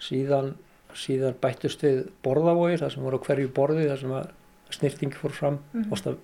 [0.00, 0.54] síðan,
[0.96, 4.30] síðan bættust við borðavógir, það sem voru hverju borði, það sem að
[4.70, 5.92] snirtingi fór fram, mm Mhm.
[5.92, 6.16] að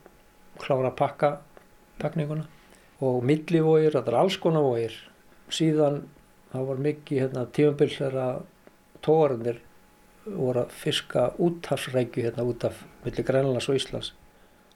[0.59, 1.39] klára að pakka
[1.99, 2.47] pakninguna
[3.01, 4.93] og millivógir, þetta er alls konar vógir.
[5.51, 6.03] Síðan
[6.53, 8.43] það var mikið hérna, tífambil þegar að
[9.03, 9.59] tógarundir
[10.27, 14.13] voru að fiska úthafsrækju hérna út af milli Grænlands og Íslands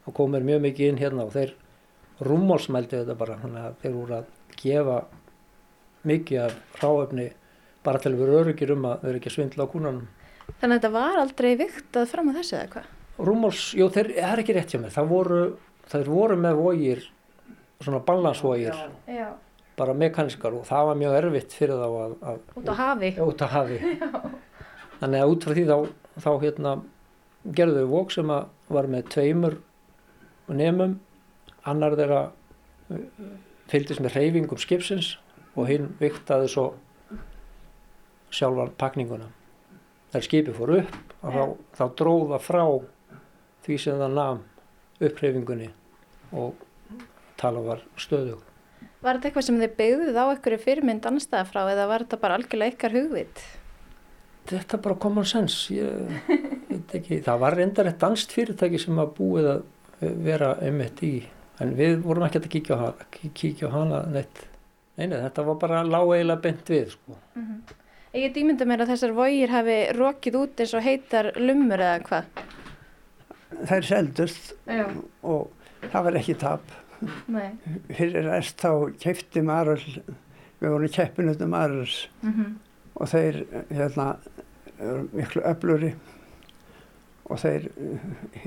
[0.06, 1.54] og komir mjög mikið inn hérna og þeir
[2.20, 4.24] rúmmálsmældu þetta bara þannig að þeir voru að
[4.60, 5.04] gefa
[6.04, 7.32] mikið af ráefni
[7.84, 10.06] bara til að vera öryggir um að vera ekki svindla á kúnanum.
[10.60, 12.88] Þannig að þetta var aldrei viktað fram á þessu eða hvað?
[13.20, 15.40] Rúmmáls, jú þeir, það er ekki rétt hjá mér, það voru,
[15.92, 17.02] þeir voru með vógir,
[17.84, 18.76] svona balansvógir,
[19.10, 19.26] Já.
[19.76, 23.10] bara mekanískar og það var mjög erfitt fyrir þá að, að Út á hafi?
[23.24, 23.78] út að hafi.
[25.00, 25.76] Þannig að út frá því þá,
[26.20, 26.72] þá hérna,
[27.56, 28.32] gerðu þau vók sem
[28.76, 29.56] var með tveimur
[30.50, 30.98] nefnum,
[31.68, 33.02] annar þeirra uh,
[33.70, 35.14] fylgdist með reyfingum skipsins
[35.56, 36.66] og hinn viktaði svo
[38.30, 39.28] sjálfan pakninguna.
[40.10, 41.44] Þegar skipi fór upp, að þá,
[41.78, 42.62] þá dróða frá
[43.64, 44.42] því sem það nam
[45.00, 45.70] uppreyfingunni
[46.36, 46.66] og
[47.40, 48.42] tala var stöðug.
[49.00, 52.36] Var þetta eitthvað sem þið byggðuð á einhverju fyrirmynd annarstaða frá eða var þetta bara
[52.36, 53.42] algjörlega ykkar hugvit?
[54.50, 56.30] Þetta er bara common sense, ég
[56.68, 59.66] veit ekki, það var reyndar eitt danst fyrirtæki sem að búið að
[60.24, 61.14] vera einmitt í,
[61.60, 64.46] en við vorum ekki að kíkja á hana, kíkja á hana neitt.
[64.96, 67.18] Nei, nei, þetta var bara lág eiginlega bent við, sko.
[68.10, 72.00] Ég get ímynda mér að þessar vógir hafi rokið út eins og heitar lumur eða
[72.08, 72.42] hvað?
[73.68, 74.86] Þær seldust Já.
[75.26, 75.50] og
[75.90, 76.74] það var ekki tap.
[77.32, 77.54] Nei.
[77.96, 79.80] Fyrir rest þá kefti Marul,
[80.60, 82.58] við vorum keppinutum Maruls Mm
[83.00, 83.36] og þeir
[83.70, 84.06] hérna
[85.14, 85.94] miklu öfluri
[87.30, 87.68] og þeir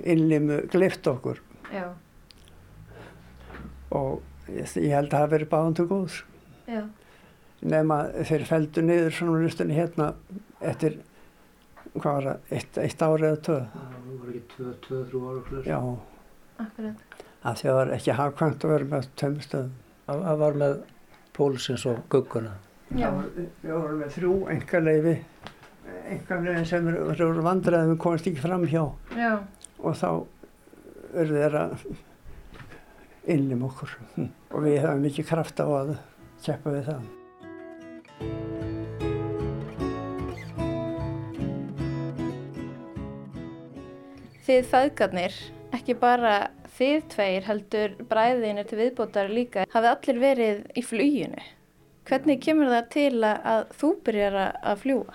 [0.03, 1.39] innlimu glift okkur
[1.73, 1.87] Já.
[3.95, 6.19] og ég, ég held að það hafi verið báðan til góðs.
[6.67, 6.83] Já.
[7.63, 10.11] nema þeir feldu niður svona lustunni hérna
[10.61, 10.99] eftir
[11.93, 14.43] hvað var það, eitt, eitt ári eða tvö Það var ekki
[14.89, 15.65] 2-3 ára fyrir.
[15.69, 15.79] já,
[16.63, 16.97] Akkurat.
[17.43, 19.73] að því að það var ekki hafkvæmt að vera með tömmustöðum
[20.07, 20.73] Það var með
[21.33, 22.51] pólsins og gugguna.
[22.93, 23.09] Já.
[23.63, 25.13] við vorum með þrjú engaleifi
[26.13, 28.83] engaleifi sem eru vandræðum við komast ekki fram hjá
[29.17, 29.31] Já.
[29.79, 30.09] og þá
[31.13, 31.85] eru þeir að
[33.33, 35.93] innlim okkur og við hefum mikið kraft á að
[36.43, 38.72] keppa við það
[44.43, 45.35] Þið feðgarnir,
[45.77, 46.33] ekki bara
[46.77, 51.43] þið tveir heldur bræðinir til viðbótar líka, hafið allir verið í fluginu.
[52.09, 55.13] Hvernig kemur það til að, að þú byrjar að- að fljúa?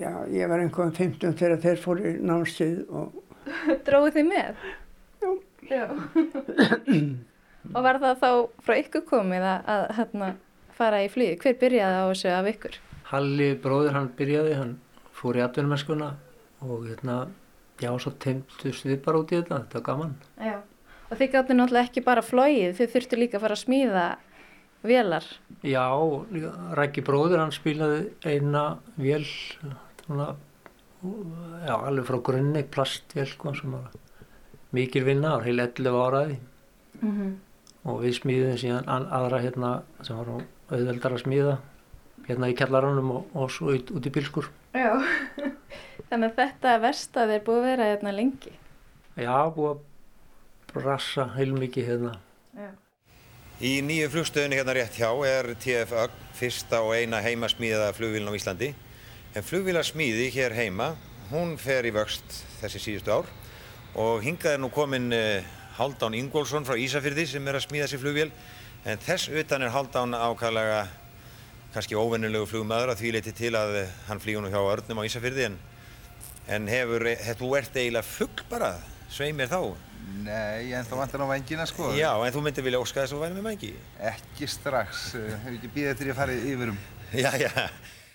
[0.00, 3.20] Já, ég var einhverjum 15 þegar þeir fóru í námskeið og
[3.86, 4.64] Dróðu þið með?
[5.68, 5.84] Já.
[7.74, 8.30] og var það þá
[8.64, 10.30] frá ykkur komið að, að hérna,
[10.76, 11.36] fara í flýði?
[11.44, 12.80] Hver byrjaði á þessu af ykkur?
[13.12, 14.74] Halli bróður hann byrjaði, hann
[15.14, 16.10] fór í atvinnumennskuna
[16.64, 17.18] og hérna,
[17.80, 20.14] já, svo teimtust við bara út í þetta, þetta var gaman.
[20.40, 20.60] Já.
[21.10, 24.04] Og þið gáttu náttúrulega ekki bara flóið, þið þurftu líka að fara að smíða
[24.84, 25.24] vélar.
[25.62, 25.84] Já,
[26.78, 29.24] Rækki bróður hann spilaði eina vél,
[30.04, 30.34] svona,
[31.66, 33.90] já, alveg frá grunni, plastvél, sko, sem var
[34.74, 36.38] mikil vinna, heil 11 áraði
[37.02, 37.30] Mm -hmm.
[37.90, 40.26] og við smíðum síðan an- aðra hérna sem var
[40.70, 41.58] auðveldar að smíða
[42.28, 44.50] hérna í kjallaranum og, og svo út, út í bílskur.
[44.74, 44.92] Já.
[46.10, 48.54] Þannig að þetta verstað er búið að vera hérna lengi.
[49.14, 49.82] Já, búið að
[50.74, 52.14] brassa heilmikið hérna.
[52.58, 52.70] Já.
[53.64, 58.72] Í nýju flugstöðinu hérna rétt hjá er TFÖ fyrsta og eina heimasmíðaða flugvílun á Íslandi.
[59.34, 60.92] En flugvílasmíði hér heima,
[61.30, 63.30] hún fer í vöxt þessi síðustu ár
[63.94, 65.46] og hingað er nú komin uh,
[65.78, 68.28] Haldán Ingólfsson frá Ísafyrði sem er að smíða sér flugvél.
[68.84, 70.84] En þess utan er Haldán ákvæðlega
[71.74, 75.06] kannski óvennulegu flugmaður að því leiti til að eh, hann flýgur nú hjá Örnum á
[75.08, 75.56] Ísafyrði en,
[76.54, 77.06] en hefur,
[77.40, 78.76] þú ert eiginlega fugg bara,
[79.10, 79.60] svei mér þá.
[80.24, 81.90] Nei, en þá vantar á vængina sko.
[81.96, 83.72] Já, en þú myndir vilja óska þess að væri með mængi.
[84.12, 86.80] Ekki strax, eh, hefur ekki býðið eftir ég farið yfirum.
[87.24, 87.50] Já, já.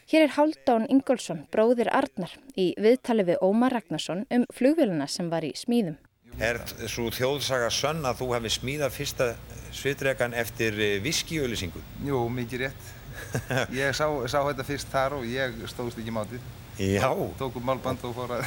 [0.10, 5.46] Hér er Haldán Ingólfsson, bróðir Arnar, í viðtali við Ómar Ragnarsson um flugvéluna sem var
[5.46, 5.96] í smíðum.
[6.42, 9.28] Er svo þjóðsaga sönn að þú hefði smíðað fyrsta
[9.76, 11.84] svitrekan eftir viskiauðlýsingu?
[12.10, 12.90] Jú, mikið rétt.
[13.82, 16.44] Ég sá, sá þetta fyrst þar og ég stóðst ekki mátið.
[16.80, 17.10] Já.
[17.40, 18.46] Tók upp málband og fór að...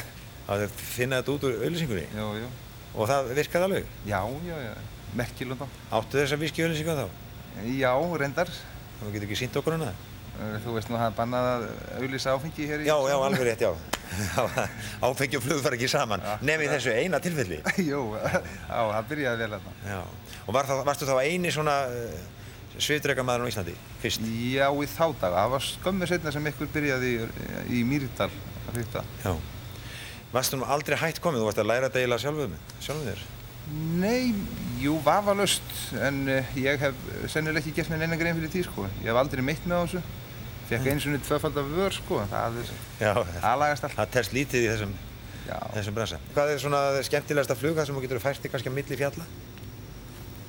[0.53, 2.07] Að finna þetta út úr auðlýsingunni?
[2.17, 2.47] Jú, jú.
[2.93, 3.91] Og það virkaði alveg?
[4.09, 4.73] Já, já, já.
[5.17, 5.67] Merkilunda.
[5.93, 7.05] Áttu þessa viskiauðlýsingu þá?
[7.77, 8.49] Já, reyndar.
[8.99, 9.93] Þú getur ekki sínt okkur hana?
[10.33, 11.65] Þú veist nú að það er bannað að
[11.99, 12.87] auðlýsa áfengi hér í...
[12.89, 13.71] Já, já, alveg rétt, já.
[15.05, 17.59] Áfengi og flug fara ekki saman, nefn í þessu eina tilfelli.
[17.91, 19.83] Jú, já, það byrjaði vel að það.
[19.91, 19.99] Já,
[20.43, 21.75] og var það, varstu þá eini svona
[22.81, 24.23] svitrekamæður á Íslandi, fyrst?
[24.53, 25.43] Já, í þá daga.
[25.43, 27.27] Það var skömmur setna sem ykkur byrjaði í,
[27.79, 29.03] í Mýrdal að fyrta.
[29.23, 29.33] Já.
[30.33, 33.23] Varstu nú aldrei hætt komið, þú varst að læra þetta eiginlega sjálfuð, sjálfuð þér?
[34.01, 34.33] Nei,
[34.81, 35.69] jú, vafalust,
[36.03, 36.97] en uh, ég hef
[37.31, 38.87] sennilega ekki gert mér neina grein fyrir því, sko.
[39.03, 40.01] Ég hef aldrei meitt með þessu.
[40.67, 42.19] Fekk eins og niður tvöfaldar vör, sko.
[42.31, 42.59] Það,
[42.99, 43.95] Já, það lagast allt.
[43.99, 44.93] það telst lítið í þessum,
[45.77, 46.19] þessum bransa.
[46.33, 49.27] Hvað er svona skemmtilegasta flug, það sem þú getur fært þig kannski að milli fjalla?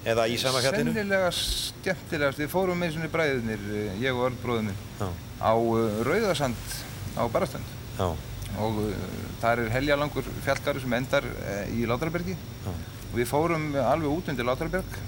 [0.05, 0.93] Eða í sama fjallinu?
[0.93, 2.40] Sennilega skemmtilegast.
[2.43, 3.62] Við fórum eins og bræðinir,
[4.03, 4.69] ég og Örn
[5.01, 5.09] Já,
[5.40, 6.57] á uh, Rauðarsand
[7.17, 7.71] á Barastönd.
[7.99, 8.09] já,
[8.61, 8.90] Og uh,
[9.40, 11.25] þar er heljalangur fjallgarður sem endar
[11.73, 12.37] í Látrabergi.
[12.37, 12.71] já.
[13.14, 15.01] Og við fórum alveg út undir Látraberg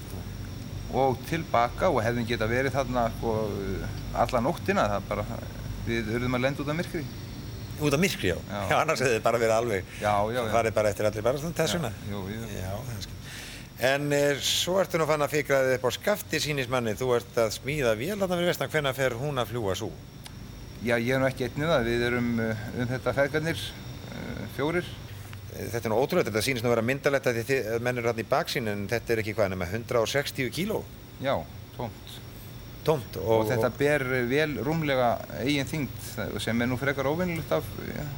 [0.95, 3.33] og tilbaka og hefðum geta verið þarna sko,
[4.15, 4.85] alla nóttina.
[4.95, 5.25] Það bara,
[5.87, 7.01] við urðum að lenda út af myrkri.
[7.83, 8.37] Út af myrkri, já.
[8.47, 8.61] Já.
[8.71, 10.51] Já, annars hefði þið bara verið alveg, Já, já, já.
[10.55, 11.91] farið bara eftir allir barastönd þessuna.
[12.07, 13.16] Já, það er skemmt.
[13.77, 17.35] En er, svo ertu nú fann að fikra þig upp á skafti sínismanni, þú ert
[17.43, 19.89] að smíða vél þarna fyrir vestan, hvenær fer hún að fljúa svo?
[20.81, 21.89] Já, ég er nú ekki einnið það.
[21.91, 24.89] Við erum uh, um þetta feðgarnir, uh, fjórir.
[25.57, 28.21] Þetta er nú ótrúlega, þetta sýnist nú að vera myndalegt að þið menn eru hann
[28.21, 30.79] í baksín en þetta er ekki hvað nema 160 kíló,
[31.21, 31.35] Já,
[31.75, 32.15] tómt.
[32.85, 33.19] tómt.
[33.21, 35.11] Og, þetta ber uh, vel rúmlega
[35.43, 37.69] eigin þyngd sem er nú frekar óvinnilegt af,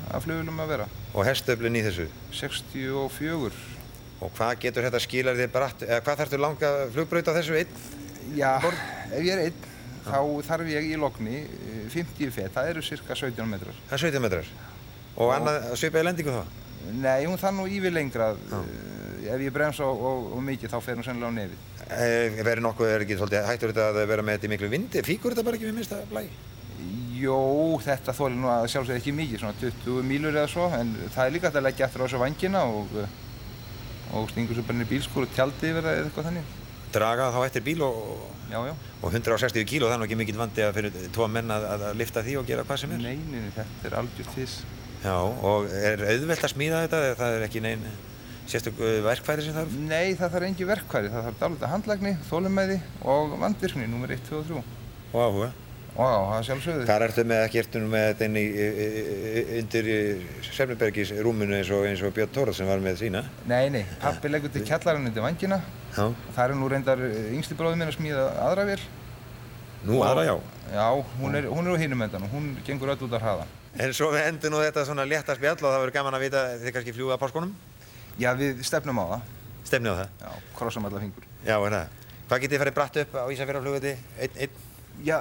[0.08, 0.88] af flugulum að vera.
[1.12, 2.08] Og hestöflun í þessu.
[2.40, 3.79] 64.
[4.20, 7.84] Og hvað getur þetta skilar þið bratt, eða hvað þarftu langa flugbraut á þessu einn?
[8.36, 9.62] Já, ef ég er einn,
[10.06, 13.80] þá þarf ég í lokni uh, 50 fett, það eru cirka 17 metrar.
[13.88, 14.52] Það er 17 metrar.
[15.20, 16.44] Og annað svipaði lendingu þá?
[17.00, 18.34] Nei, hún þarf nú yfir lengra.
[18.52, 18.64] Uh,
[19.30, 21.66] ef ég bremsa og, og, og mikið, þá fer hún sennilega á nefið.
[21.90, 25.04] Eh, verið nokkuð, er ekki svolítið hættur þetta að vera með þetta í miklu vindi?
[25.06, 26.22] Fíkur þetta bara ekki við minnsta blæ?
[27.20, 27.40] Jó,
[27.84, 31.34] þetta þólir nú að sjálfsögðu ekki mikið, svona 20 mílur eða svo, en það er
[31.36, 32.94] líka að leggja eftir á þessu vangina og,
[34.16, 36.58] og stingur svo bara inn í bílskúr og tjaldi yfir það eða eitthvað þannig.
[36.90, 37.98] Draga þá eftir bíl og,
[38.50, 38.74] Já, já.
[39.04, 42.24] og 160 kíló, það er ekki mikill vandi að fyrir tvo menn að, að lifta
[42.26, 43.04] því og gera hvað sem er.
[43.04, 44.56] Nei, nei, nei, þetta er algjört þess.
[45.04, 47.86] Já, og er auðvelt að smíða þetta eða það er ekki neinn
[48.50, 49.78] sérstök uh, verkfæri sem þarf?
[49.86, 52.78] Nei, það þarf engi verkværi, það þarf dálítið handlægni, þólumæði
[53.14, 54.64] og vandvirkni, nummer 1, 2 og 3.
[55.14, 55.52] Og áhuga.
[55.98, 56.86] Á, það er sjálfsögðu.
[56.88, 58.46] Hvað ertu með ertu nú með þetta inn í,
[59.60, 59.90] undir
[60.50, 63.24] Sefnibergis rúmunu eins og, eins og Björn Tóra sem var með sína?
[63.50, 65.60] Nei, nei, pappi leggur til kjallarinn undir vangina.
[65.96, 66.06] Já.
[66.36, 68.82] Það er nú reyndar yngsti bróðið minn að smíða aðra vél.
[69.90, 70.36] Nú aðra já.
[70.74, 70.86] Já,
[71.20, 73.48] hún er, hún er á hinum endan og hún gengur öll út af hraða.
[73.80, 76.46] En svo við endum nú þetta svona létta spjall og það verður gaman að vita
[76.62, 77.54] þið kannski fljúða að páskonum?
[78.20, 79.28] Já, við stefnum á það.
[79.70, 80.10] Stefnið á það?
[80.24, 81.28] Já, krossum alla fingur.
[81.46, 81.98] Já, er það.
[82.30, 83.94] Hvað getið farið bratt upp á Ísafjörðarflugvöldi?
[84.20, 84.58] Einn, einn?
[85.06, 85.18] Já,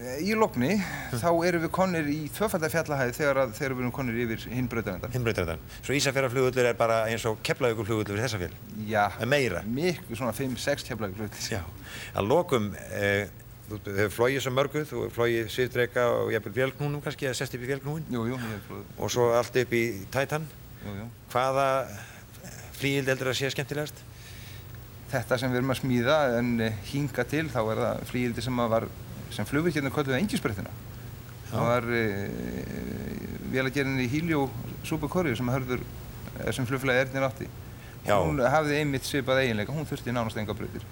[0.00, 0.78] Í lokni
[1.12, 5.12] þá erum við konir í tvöfaldar fjallahæði þegar, þegar við erum konir yfir hinbröðarendan.
[5.12, 5.64] Hinnbreytarendan.
[5.84, 8.54] Svo Ísafjörðarflugullur er bara eins og Keflavíkurflugullur við þessa fél.
[8.88, 9.60] Já, En meira.
[9.66, 11.50] miklu svona 5-6 keflavíkurflugullur.
[11.52, 11.60] Já.
[12.16, 13.28] Að lokum, eh,
[13.68, 17.54] þú hefur flóið svo mörgu, þú hefur flóið Sýrdreika og jafnvel vélknúnum kannski, eða sest
[17.54, 18.84] upp í vélknúin Jú, jú, ég hef flúið.
[18.98, 20.48] og svo allt upp í Titan.
[20.86, 21.10] Jú, jú.
[21.30, 21.68] Hvaða
[22.80, 24.00] flíild heldur að sé skemmtilegast?
[25.12, 28.56] Þetta sem við erum að smíða en eh, hinga til þá er það flýildi sem
[28.56, 28.88] var
[29.34, 30.72] sem flugvirkjarnir kölluði engisbrettina.
[31.50, 32.04] Það var e,
[33.50, 34.44] vélagerinn í Híljó
[34.86, 37.48] Súperkorju sem eh, sem flugfélagi Ernir átti.
[38.06, 38.16] Já.
[38.22, 40.86] Hún hafði einmitt svipað eiginleika, hún þurfti nánast enga breytir.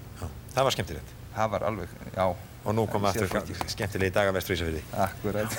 [0.54, 1.14] Það var skemmtilegt.
[1.36, 2.26] Það var alveg, já,
[2.68, 4.82] Og nú kom Það er aftur skemmtilegi dagar vestur Ísafjörði.
[5.04, 5.54] akkurat.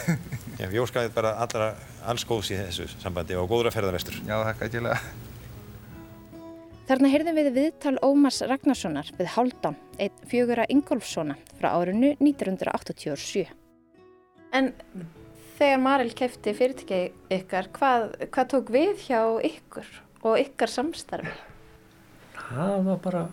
[0.59, 1.71] Ég óskaði bara allra
[2.05, 4.19] alls góðs í þessu sambandi og góðra ferðar vestur.
[4.27, 5.28] já, þakka ekki alveg.
[6.89, 13.43] Þarna heyrðum við viðtal Ómars Ragnarssonar við Háldan, einn fjögura Ingolfssona frá árinu 1987.
[14.57, 14.71] En
[15.59, 19.21] þegar Maril kefti fyrirtæki ykkar, hvað, hvað tók við hjá
[19.51, 21.35] ykkur og ykkar samstarfi?
[22.39, 23.23] Það var bara,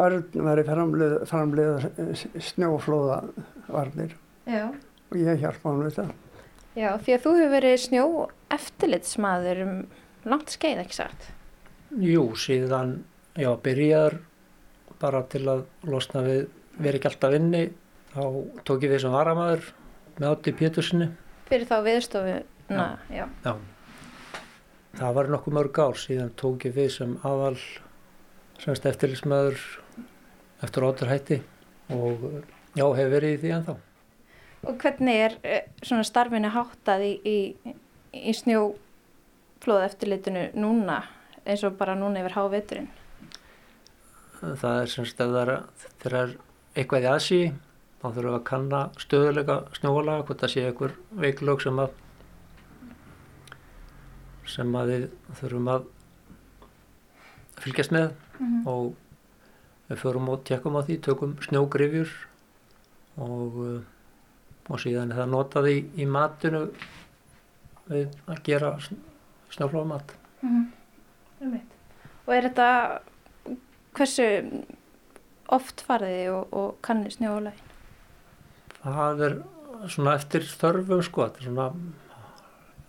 [0.00, 2.16] Örn var í framleið, framleiða
[2.48, 4.16] snjóflóðavarnir
[4.48, 4.72] Já.
[4.72, 6.18] og ég hjálpa hann við það.
[6.80, 8.04] Já, því að þú hefur verið snjó
[8.56, 9.80] eftirlitsmaður um
[10.24, 11.28] langt skeið, ekki sagt?
[11.96, 12.98] jú, síðan,
[13.38, 14.18] já, byrjaður
[14.98, 16.46] bara til að losna við,
[16.78, 17.64] verið ekki alltaf inni,
[18.12, 18.22] þá
[18.66, 19.72] tók ég við sem varamæður
[20.18, 21.08] með Átti Pétursinni.
[21.48, 23.26] Fyrir þá viðstofuna, já.
[23.46, 23.52] Já,
[24.98, 27.56] það var nokkuð mörg ár síðan tók ég við sem aðal
[28.58, 29.62] semst eftirlitsmaður
[30.66, 31.38] eftir átur hætti
[31.94, 32.24] og
[32.74, 33.76] já, hef verið í því ennþá.
[34.66, 37.74] Og hvernig er eh, svona starfinu háttað í, í,
[38.18, 38.34] í
[39.58, 41.02] snjóflóða eftirlitinu núna,
[41.44, 42.88] eins og bara núna yfir háveturinn?
[44.38, 46.34] Það er semst ef það er, er
[46.78, 47.40] eitthvað í aðsí,
[47.98, 51.90] þá þurfum við að kanna stöðuleika snjólaga, hvort það sé einhver veiklög sem að
[54.48, 55.08] sem að við
[55.40, 55.90] þurfum að
[57.58, 58.08] fylgjast með
[58.70, 58.94] og
[59.88, 62.14] við förum og tjekkum á því, tökum snjógrifjur
[63.18, 63.82] og, uh,
[64.70, 66.68] og síðan er það notað í, í matinu
[67.88, 68.76] við að gera
[69.54, 70.14] snjóflóðmat.
[72.28, 73.00] Og er þetta,
[73.96, 74.26] hversu
[75.56, 77.64] oft farið og, og kannið snjólægin?
[78.82, 79.36] Það er
[79.88, 81.68] svona eftir þörfum sko, þetta er svona,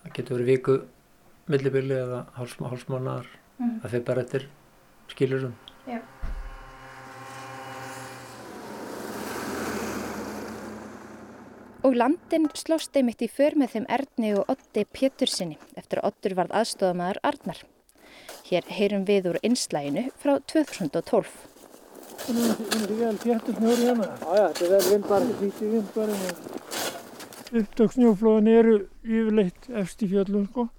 [0.03, 0.75] það getur verið viku
[1.49, 3.25] millibili eða hálsmánar,
[3.59, 3.79] Mhm.
[3.81, 4.45] það fyrir bara eftir
[5.09, 5.53] skilurum.
[11.89, 16.35] Og landin slóst einmitt í för með þeim Erni og Otti Pétursinni eftir að Ottur
[16.37, 17.61] varð aðstofamæður Arnar.
[18.45, 21.31] Hér heyrum við úr einslæginu frá 2012.
[22.27, 22.43] Það
[22.77, 24.11] er vel þéttur snjóri hérna.
[24.21, 25.27] Já, þetta er vel vindbar.
[25.41, 26.23] Lítið vindbarinn.
[27.63, 30.69] Upptök snjóflóðan eru yfirleitt efst í fjöllum sko.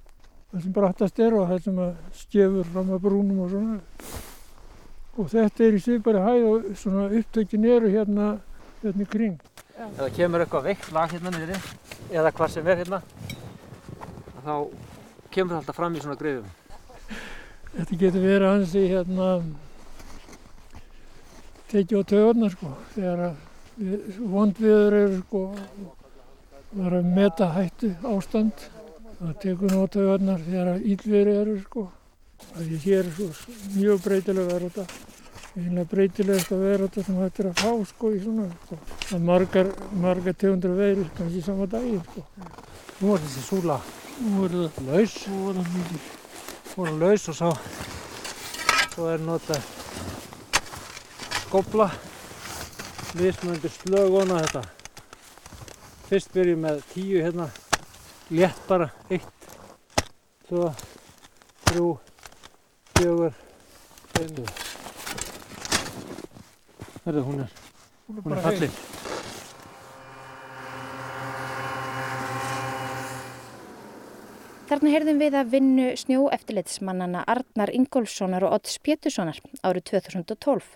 [0.53, 1.85] Það sem brattast er og það sem
[2.23, 3.81] skefur fram að brúnum og svona.
[5.19, 8.37] Og þetta er í svipari hæð og upptökin eru hérna,
[8.85, 9.41] hérna kring.
[9.81, 11.59] Ef það kemur eitthvað veikt lag hérna niðri,
[12.13, 12.99] eða hvað sem er hérna,
[14.45, 14.55] þá
[15.33, 16.51] kemur það alltaf fram í svona grifum.
[17.71, 19.29] Þetta getur verið hansi hérna
[21.71, 22.73] tekið á töðunar sko.
[22.97, 23.37] Þegar að
[23.79, 25.43] við- vondviður eru sko
[26.75, 28.67] það er að meta hættu ástand.
[29.21, 31.87] Það tekur á töðunar þegar að íllveri eru sko.
[32.53, 33.31] Það er hér svo
[33.79, 35.10] mjög breytilega verið þetta.
[35.59, 38.77] Einlega breytilegast að vera þetta sem er að fá sko í svona sko.
[39.09, 39.71] Það er margar,
[40.05, 42.23] margar tegundur veirur kannski sama daginn sko.
[43.01, 43.81] Nú er þessi súla,
[44.21, 46.09] Nú er það laus, nú er það mikið.
[46.77, 47.51] hún er laus og svo,
[48.95, 49.67] svo er notað
[51.41, 51.89] skopla,
[53.19, 54.65] mismunandi slög ofan á þetta.
[56.07, 57.51] Fyrst byrjum með tíu hérna,
[58.31, 59.51] létt bara, eitt,
[60.47, 60.71] tvö,
[61.67, 61.93] þrjú,
[62.95, 63.35] fjögur,
[64.15, 64.70] fimm.
[67.07, 67.53] Herðu, hún er,
[68.09, 68.73] Hún er hún er fallin.
[74.71, 80.69] Þarna heyrðum við að vinnu snjóeftirlitsmannana Arnar Ingólfssonar og Odds Péturssonar árið 2012.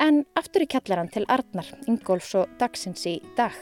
[0.00, 3.58] En aftur í kjallaran til Arnar Ingólfs og dagsins í dag.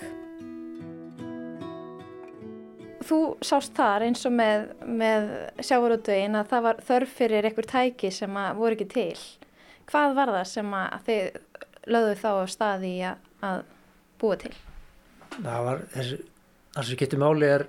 [3.07, 5.27] Þú sást þar eins og með, með
[5.65, 9.19] sjávarútvegin að það var þörf fyrir einhver tæki sem að voru ekki til.
[9.87, 11.41] Hvað var það sem að þið
[11.95, 13.63] lögðu þá á staði að, að
[14.21, 14.53] búa til?
[15.37, 16.19] Það var þessi,
[16.75, 17.67] það sem getur máli er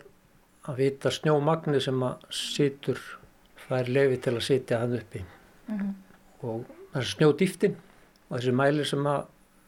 [0.68, 3.02] að vita snjómagni sem að situr,
[3.68, 5.24] fær lefi til að sitja hann uppi.
[6.48, 6.66] Og
[6.96, 7.78] þessi snjódýftin
[8.28, 9.28] og þessi mæli sem að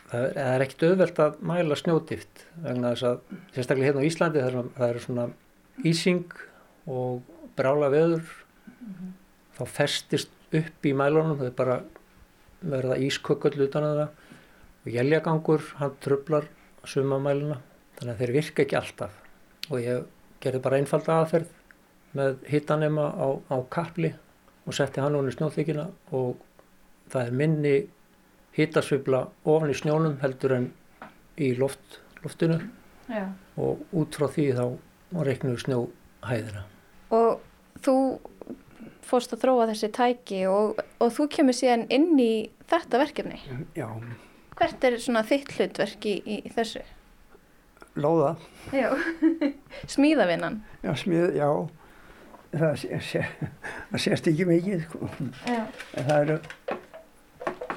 [0.10, 3.20] það er, það er ekkit auðvelt að mæla snjódýft vegna þess að
[3.56, 5.26] sérstaklega hérna á Íslandi það er, það er svona
[5.90, 6.36] ísing
[6.90, 8.36] og brála veður
[9.58, 11.80] þá festist upp í mælunum það er bara
[12.62, 14.26] verða ískökull utan að það
[14.80, 16.48] og jæljagangur hann trublar
[16.88, 17.60] sumamæluna
[18.00, 19.16] þannig að þeir virka ekki alltaf
[19.70, 20.06] og ég
[20.44, 21.56] gerði bara einfalda aðferð
[22.18, 24.14] með hittanema á, á kapli
[24.66, 25.86] og setti hann hún í snjóþykina
[26.16, 26.40] og
[27.12, 27.76] það er minni
[28.58, 30.70] hittasvibla ofan í snjónum heldur en
[31.40, 32.60] í loft, loftinu
[33.10, 33.30] Já.
[33.58, 34.66] og út frá því þá
[35.26, 36.66] reiknuðu snjóhæðina.
[37.16, 37.40] Og
[37.86, 37.96] þú
[39.10, 42.32] fórst að þróa þessi tæki og, og þú kemur síðan inn í
[42.70, 43.40] þetta verkefni.
[43.78, 43.88] Já,
[44.60, 46.82] Hvert er svona þitt hlutverk í, í þessu?
[48.00, 48.36] lóða,
[48.72, 48.90] Já.
[49.94, 50.60] Smíðavinnan.
[50.86, 51.48] já, smið, já.
[52.54, 53.22] Það, sé, sé,
[53.92, 55.10] það sést ekki mikið, sko.
[55.46, 55.60] Já.
[56.00, 56.38] En það eru,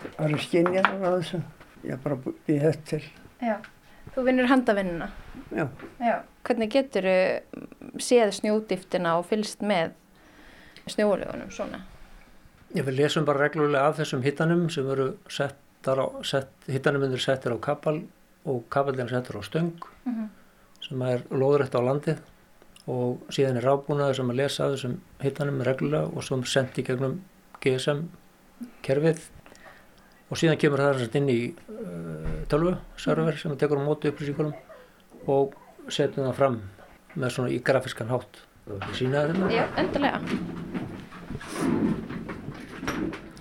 [0.05, 1.41] það eru skinjar á þessu.
[1.89, 3.03] Ég bara býð þetta til.
[3.43, 3.57] Já.
[4.15, 5.09] Þú vinnur handavinnuna.
[5.57, 5.67] Já,
[6.03, 6.15] Já.
[6.47, 7.07] Hvernig getur
[8.03, 9.93] séð snjódýftina og fylst með
[10.89, 11.81] snjólegunum svona?
[12.75, 17.19] Ég vil lesum bara reglulega af þessum hittanum sem eru settar á, sett, hittanum eru
[17.21, 18.03] settir á kapal
[18.49, 19.73] og kapallin settur á stöng
[20.07, 20.29] Mhm.
[20.89, 22.19] sem er lóðrætt á landið
[22.89, 26.83] og síðan er rábúnaður sem að lesa af þessum hittanum reglulega og svo sendt í
[26.85, 27.21] gegnum
[27.61, 28.09] GSM
[28.83, 29.21] kerfið
[30.31, 34.55] og síðan kemur það þess inn í uh, tölvu, server sem tekur á móti upplýsingunum
[35.29, 35.53] og
[35.89, 36.63] setjum það fram
[37.17, 38.41] með svona í grafiskan hátt.
[38.95, 39.49] Sýna þetta?
[39.51, 40.21] Já, endilega.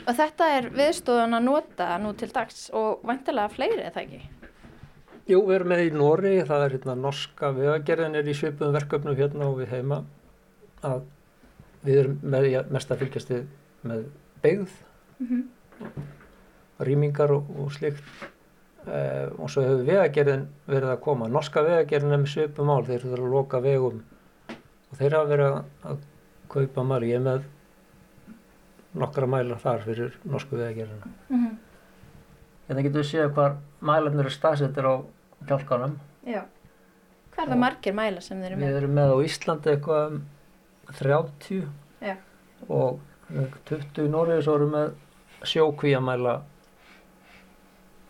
[0.02, 4.22] Og þetta er viðstofan að nota nú til dags og vantilega fleiri er það ekki?
[5.30, 9.18] Jú, við erum með í Nóri, það er hérna norska vegagerðin er í svipuðum verkefnum
[9.20, 10.02] hérna og við heima
[10.82, 11.04] að
[11.86, 13.46] við erum með að mest að fylgjast við
[13.88, 14.04] með
[14.42, 14.74] beigð,
[16.82, 18.02] rýmingar og, og slíkt
[18.90, 21.30] eh, og svo hefur vegagerðin verið að koma.
[21.30, 24.02] Norska vegagerðin er með svipum mál, þeir þurfa að loka vegum
[24.92, 25.58] og þeir hafa verið
[25.92, 26.06] að,
[26.52, 27.12] kaupa mæli.
[27.12, 27.44] Ég er með
[29.02, 31.12] nokkra mælar þar fyrir norsku vegagerðina.
[31.30, 31.60] Mm -hmm.
[32.68, 34.96] Hérna getur við séð hvað mælarnir eru staðsettir á
[35.48, 35.96] kjálkanum.
[36.28, 36.44] Já.
[37.32, 38.78] Hvað er það margir mæla sem þeir eru Við með?
[38.78, 40.26] erum með á Íslandi eitthvað um
[40.92, 41.68] 30
[42.02, 42.16] Já.
[42.68, 43.00] og
[43.66, 44.92] 20 í Noregi svo erum við með
[45.44, 46.42] sjókvíamæla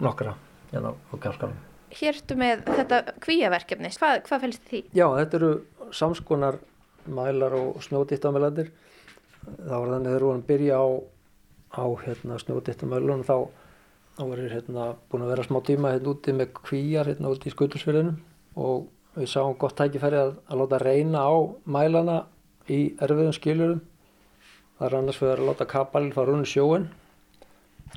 [0.02, 0.34] nokkra
[0.72, 1.60] hérna á kjálkanum.
[1.92, 3.90] Hér ertu með þetta kvíaverkefni.
[4.00, 4.84] Hvað, hvað fælst því?
[4.96, 5.52] Já, þetta eru
[5.92, 6.58] samskonar
[7.16, 8.72] mælar og snjódýttamælandir.
[9.42, 10.88] Það var þannig þegar við að byrja á,
[11.82, 13.36] á hérna, snjódýttamælunum þá,
[14.18, 17.50] þá var ég hérna, búin að vera smá tíma hérna úti með kvíjar hérna úti
[17.50, 18.20] í skutursfyrðinum
[18.62, 21.34] og við sáum gott tækifæri að, að láta reyna á
[21.66, 22.18] mælana
[22.72, 23.82] í erfiðum skilurum.
[24.78, 26.88] Það er annars fyrir að láta kapalinn fara unni sjóin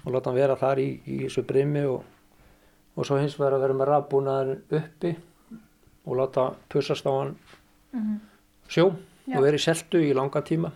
[0.02, 2.02] og láta hann vera þar í, í þessu brimi og,
[2.96, 5.14] og svo hins vegar að vera með rafbúnaðin uppi
[6.04, 7.34] og láta pussast á hann
[8.74, 8.88] sjó.
[9.24, 9.38] Já.
[9.38, 10.68] og vera í seltu í langa tíma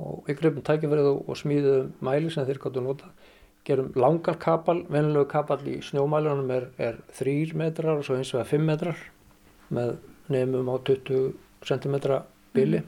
[0.00, 3.10] og við greipum tækifærið og, og smíðum mæli sem þeir gáttu að nota
[3.64, 8.48] gerum langar kapal, venilegu kapal í snjómælunum er, er 3 metrar og svo hins vegar
[8.50, 9.02] 5 metrar
[9.72, 9.94] með
[10.32, 11.94] nefnum á 20 cm
[12.56, 12.82] bili.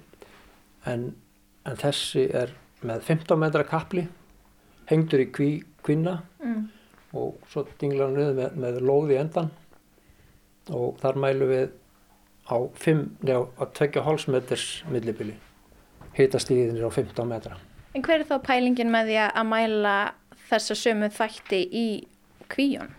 [0.88, 1.06] En,
[1.64, 2.52] en þessi er
[2.86, 4.06] með 15 metra kapli
[4.90, 5.50] hengdur í kví,
[5.84, 6.68] kvinna Mm.
[7.16, 9.48] og svo dinglar hann niður með, með lóð í endan
[10.76, 11.70] og þar mælum við
[12.46, 15.34] á 5, njá, á 2,5 meters millibili.
[16.16, 17.58] Hitastíðin er á 15 metra.
[17.94, 19.96] En hver er þá pælingin með því að mæla
[20.50, 21.86] þessa sömu þætti í
[22.52, 22.92] kvíun?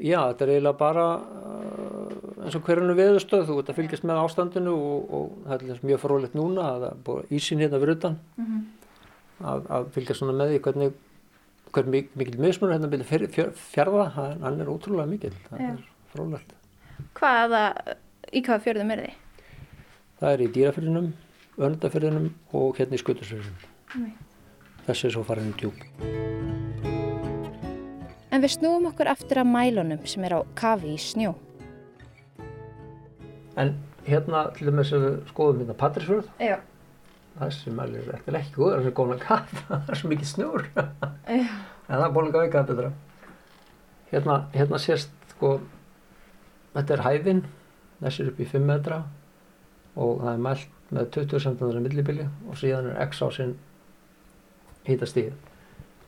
[0.00, 4.20] Já, þetta er eiginlega bara uh, eins og hverjanu veðustöð, þú ert að fylgjast með
[4.22, 7.98] ástandinu og, og það er mjög frólikt núna að það er búið ísinn hérna fyrir
[7.98, 8.16] utan.
[9.40, 10.96] Að, að fylgjast svona með því hvernig
[11.70, 15.68] hver mik mikil mismunur hérna byrja fjör, fjör, fjörða, hann er ótrúlega mikil, það Já.
[15.74, 15.84] er
[16.14, 16.56] frólikt.
[17.18, 17.64] Hvaða,
[18.32, 19.18] í hvaða fjörðum er þið?
[20.20, 21.10] Það er í dýrafyrðinum,
[21.68, 22.26] öndafyrðinum
[22.60, 23.68] og hérna í skutursfyrðinum.
[24.00, 24.12] Nei.
[24.86, 25.84] Þessi er svo farin í djúb.
[28.30, 31.32] En við snúum okkur aftur að mælunum sem er á kafi í snjó.
[33.58, 33.74] En
[34.06, 36.56] hérna til dæmis að við skoðum hérna Patrísfjörð, Já.
[37.40, 40.66] þessi mælir er eftir ekki góður, þessi er góðan kaff, það er svo mikið snjór.
[40.76, 40.86] Já.
[41.26, 42.92] en það er búin að veika betra.
[44.10, 45.56] Hérna, hérna sést sko,
[46.74, 47.42] þetta er hæðin,
[48.00, 49.00] þessi er upp í 5 metra
[49.96, 53.56] og það er mælt með 20 cm millibili og síðan er x ásinn
[54.86, 55.32] hýtastíð.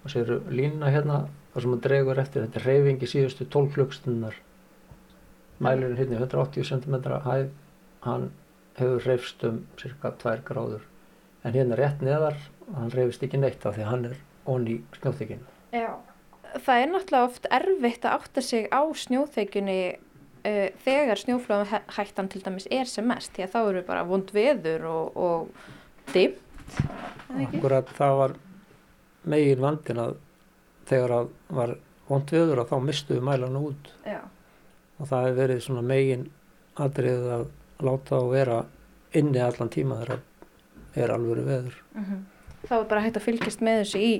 [0.02, 3.74] Og sér línuna hérna, það sem að dregur eftir, þetta er reyfing í síðustu 12
[3.76, 4.38] klukkstunnar.
[5.62, 6.96] Mælirinn hérna í 180 cm
[7.26, 7.50] hæð,
[8.06, 8.30] hann
[8.78, 10.86] hefur reyfst um cirka 2 gráður.
[11.44, 12.38] En hérna rétt neðar,
[12.74, 15.44] hann reyfist ekki neitt af því hann er onni snjóþykinn.
[15.72, 15.92] Já.
[16.52, 19.78] það er náttúrulega oft erfitt að átta sig á snjóþekjunni
[20.46, 24.34] uh, þegar snjóflóðum hættan til dæmis er sem mest því að þá eru bara vond
[24.34, 26.40] veður og, og dimmt
[27.32, 28.36] Akkurat það var
[29.28, 30.14] megin vandin að
[30.88, 31.74] þegar að var
[32.08, 34.20] vond veður að þá mistuðu mælan út Já.
[34.98, 36.28] og það hefur verið svona megin
[36.80, 37.48] aðrið að
[37.82, 38.60] láta á vera
[39.18, 40.22] inni allan tíma þegar
[41.02, 41.76] er alvöru veður.
[41.94, 42.22] Mm -hmm.
[42.68, 44.12] Þá er bara hægt að fylgjast með þessu í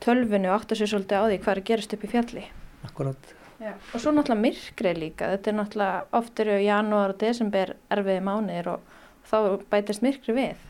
[0.00, 2.44] tölvinu og átta sér svolítið á því hvað er að gerast upp í fjalli.
[2.84, 3.34] Akkurat.
[3.62, 3.72] Já.
[3.72, 5.30] Og svo náttúrulega myrkrið líka.
[5.34, 8.96] Þetta er náttúrulega oft eru janúar og desember erfiði mánir og
[9.30, 9.36] þá
[9.72, 10.66] bætist myrkrið við.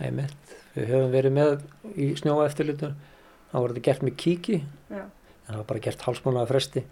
[0.00, 0.56] Nei mitt.
[0.76, 1.54] Við höfum verið með
[1.96, 2.92] í snjóaeftirlitur.
[3.52, 4.60] Það voru þetta gert með kíki.
[4.92, 5.04] Já.
[5.06, 6.84] En það var bara gert halsmánaða fresti.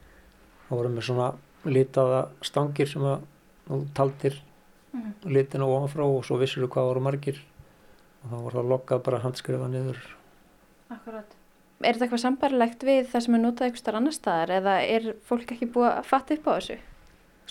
[0.68, 1.30] Það voru með svona
[1.64, 3.24] litaða stangir sem að
[3.96, 4.36] taldir
[4.92, 5.12] mm.
[5.32, 7.40] litin á ofanfrá og svo vissir þú hvað voru margir
[8.22, 10.00] og þá voru það lokkað bara handskrifa niður
[10.92, 11.36] Akkurat
[11.82, 15.08] Er þetta eitthvað sambarlegt við það sem er notað eitthvað starf annar staðar eða er
[15.26, 16.76] fólk ekki búið að fatta upp á þessu?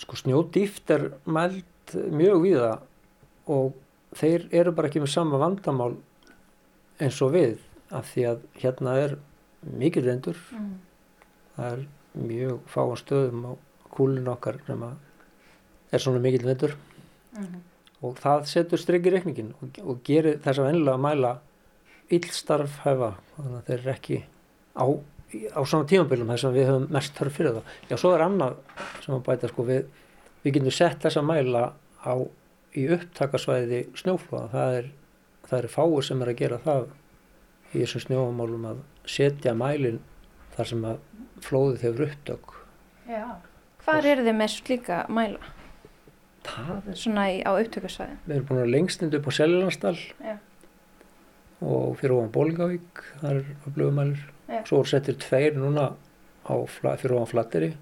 [0.04, 2.72] Sko snjódýft er mælt mjög viða
[3.52, 3.76] og
[4.18, 5.92] þeir eru bara ekki með sama vandamál
[7.04, 7.60] eins og við
[7.94, 9.18] af því að hérna er
[9.64, 10.72] mikið reyndur mm.
[11.58, 11.84] það er
[12.32, 13.54] mjög fáan stöðum á
[13.94, 16.76] kúlinu okkar sem er svona mikið reyndur
[17.36, 17.62] mm
[18.04, 21.34] og það setur í reikningin og, og gerir þess að vennilega að mæla
[22.18, 24.20] yllstarf hefa þannig að þeir eru ekki
[24.74, 24.86] á,
[25.58, 27.76] á svona tímabölum þess að við höfum mest þörf fyrir það.
[27.90, 28.58] Já, svo er annað
[29.04, 29.88] sem að bæta sko við,
[30.44, 31.64] við getum sett þess að mæla
[32.04, 32.14] á
[32.74, 34.52] í upptakasvæði snjóflóða.
[34.54, 34.92] Það er,
[35.50, 36.86] það er fáið sem er að gera það
[37.74, 40.00] í þessum snjófamálum að setja mælin
[40.54, 41.02] þar sem að
[41.44, 42.56] flóðið hefur upptök.
[43.10, 43.26] Já,
[43.84, 45.54] hvað er þið með slíka mæla?
[46.44, 46.96] er...
[46.98, 49.96] svona í, á upptökussvæðin við erum búin að lengstund upp á Seljalandsdal
[51.64, 55.94] og fyrir ofan Bólgavík það er öflugumælur svo er settir tveir núna
[56.44, 57.74] á, fyrir ofan Flatteri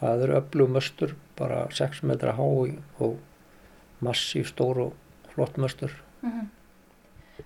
[0.00, 3.18] það eru öflugumöstur bara 6 metra hái og
[4.00, 4.92] massíf stór og
[5.34, 5.90] flott möstur.
[6.22, 6.46] Mm -hmm.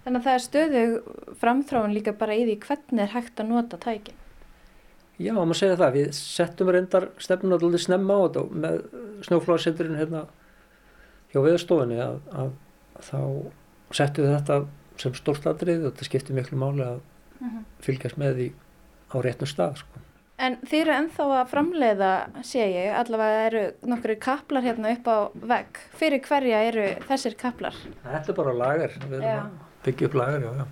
[0.04, 1.02] Þannig að það er stöðu
[1.40, 4.14] framþráin líka bara í því hvernig er hægt að nota tækin.
[5.18, 8.80] Já, maður segja það, við settum reyndar stefnum alltaf snemma á þetta með
[9.22, 10.26] snjóflóðsetturinn hérna
[11.32, 12.50] hjá viðstofunni að, að
[13.00, 13.20] þá
[13.92, 14.66] settum við þetta
[15.00, 17.56] sem stórt aðrið og þetta skiptir miklu máli að uh mhm.
[17.56, 17.64] -huh.
[17.86, 18.48] fylgjast með því
[19.14, 20.04] á réttum stað sko.
[20.42, 25.18] En þið eru enþá að framleiða, sé ég, allavega eru nokkru kaplar hérna upp á
[25.52, 25.78] vegg.
[25.94, 27.76] Fyrir hverja eru þessir kaplar?
[28.02, 29.44] Þetta er bara lagar, við erum já.
[29.44, 30.66] að byggja upp lagar, já, já.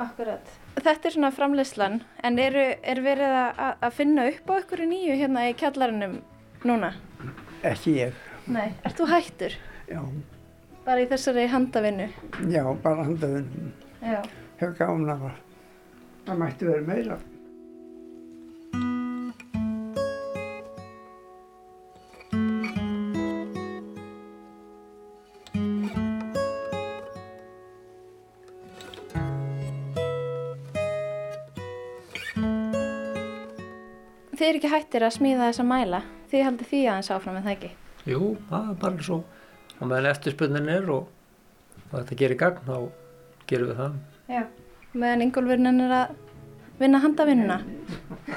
[0.00, 0.54] Akkurat.
[0.80, 5.18] Þetta er svona framleiðslan, en eru er verið að, að finna upp á ykkur nýju
[5.20, 6.22] hérna í kjallarannum
[6.64, 6.94] núna?
[7.68, 8.16] Ekki ég.
[8.48, 9.58] Nei, ert þú hættur?
[9.92, 10.00] Já.
[10.82, 12.08] Bara í þessari handavinnu?
[12.50, 13.68] Já, bara handavinnu.
[14.02, 14.18] Já.
[14.58, 15.28] Hefur gáðum að
[16.26, 17.18] það mætti verið meira.
[34.32, 36.02] Þið er ekki hættir að smíða þessa mæla?
[36.32, 37.72] Þið heldur því aðeins áfram en það ekki?
[38.10, 39.20] Jú, það er bara svo
[39.82, 41.08] og meðan eftirspunnin er og,
[41.90, 42.76] og þetta gerir gagn þá
[43.50, 43.96] gerum við það.
[44.30, 44.42] Já,
[44.94, 46.14] meðan yngolverðin er að
[46.78, 47.58] vinna handavinnuna.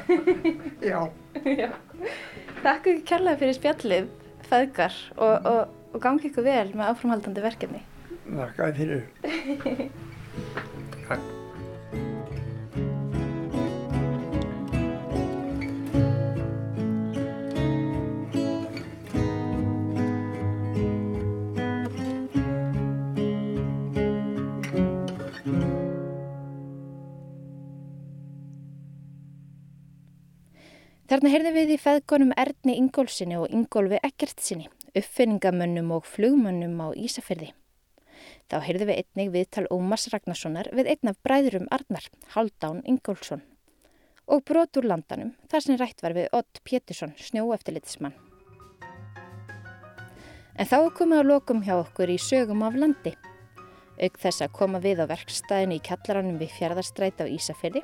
[0.90, 1.00] Já.
[1.46, 1.70] Já.
[2.66, 4.12] Takk ekki kærlega fyrir spjallið
[4.50, 5.62] feðgar og, og,
[5.94, 7.86] og gangi ykkur vel með áframhaldandi verkefni.
[8.26, 9.08] Takk að fyrir.
[11.06, 11.34] Takk
[31.26, 37.48] Þarna heyrðum við í feðgunum Erni Ingólfsinni og Ingólfi Ekkertsinni, uppfinningamönnum og flugmönnum á Ísafyrði.
[38.46, 42.06] Þá heyrðum við einnig viðtal Ómars Ragnarssonar við einn af bræðurum Arnar,
[42.36, 43.42] Haldán Ingólfsson
[44.30, 48.14] og brotur landanum þar sem rætt var við Ott Pétursson, snjóeftilitsmann.
[50.54, 53.18] En þá komum við að lokum hjá okkur í sögum af landi.
[53.98, 57.82] Auk þess að koma við á verkstæðinu í kjallaranum við fjörðarstræti á Ísafyrði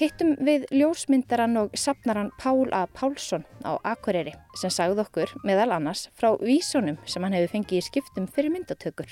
[0.00, 2.86] hittum við ljósmyndaran og sapnaran Pál A.
[2.86, 7.86] Pálsson á Akureyri sem sagði okkur meðal annars frá vísunum sem hann hefur fengið í
[7.88, 9.10] skiptum fyrir myndatökur.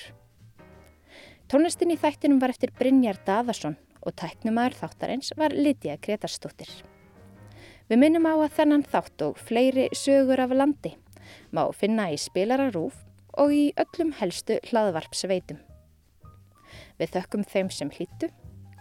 [1.51, 3.77] Tónlistin í þættinum var eftir Brynjar Daðarsson
[4.07, 6.71] og tæknumæður þáttarins var Lítiða Gretarsdóttir.
[7.91, 10.95] Við minnum á að þennan þátt og fleiri sögur af landi
[11.51, 13.03] má finna í spilararúf
[13.39, 15.59] og í öllum helstu hlaðvarpsveitum.
[17.03, 18.31] Við þökkum þeim sem hlýttu,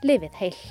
[0.05, 0.61] lifið heil.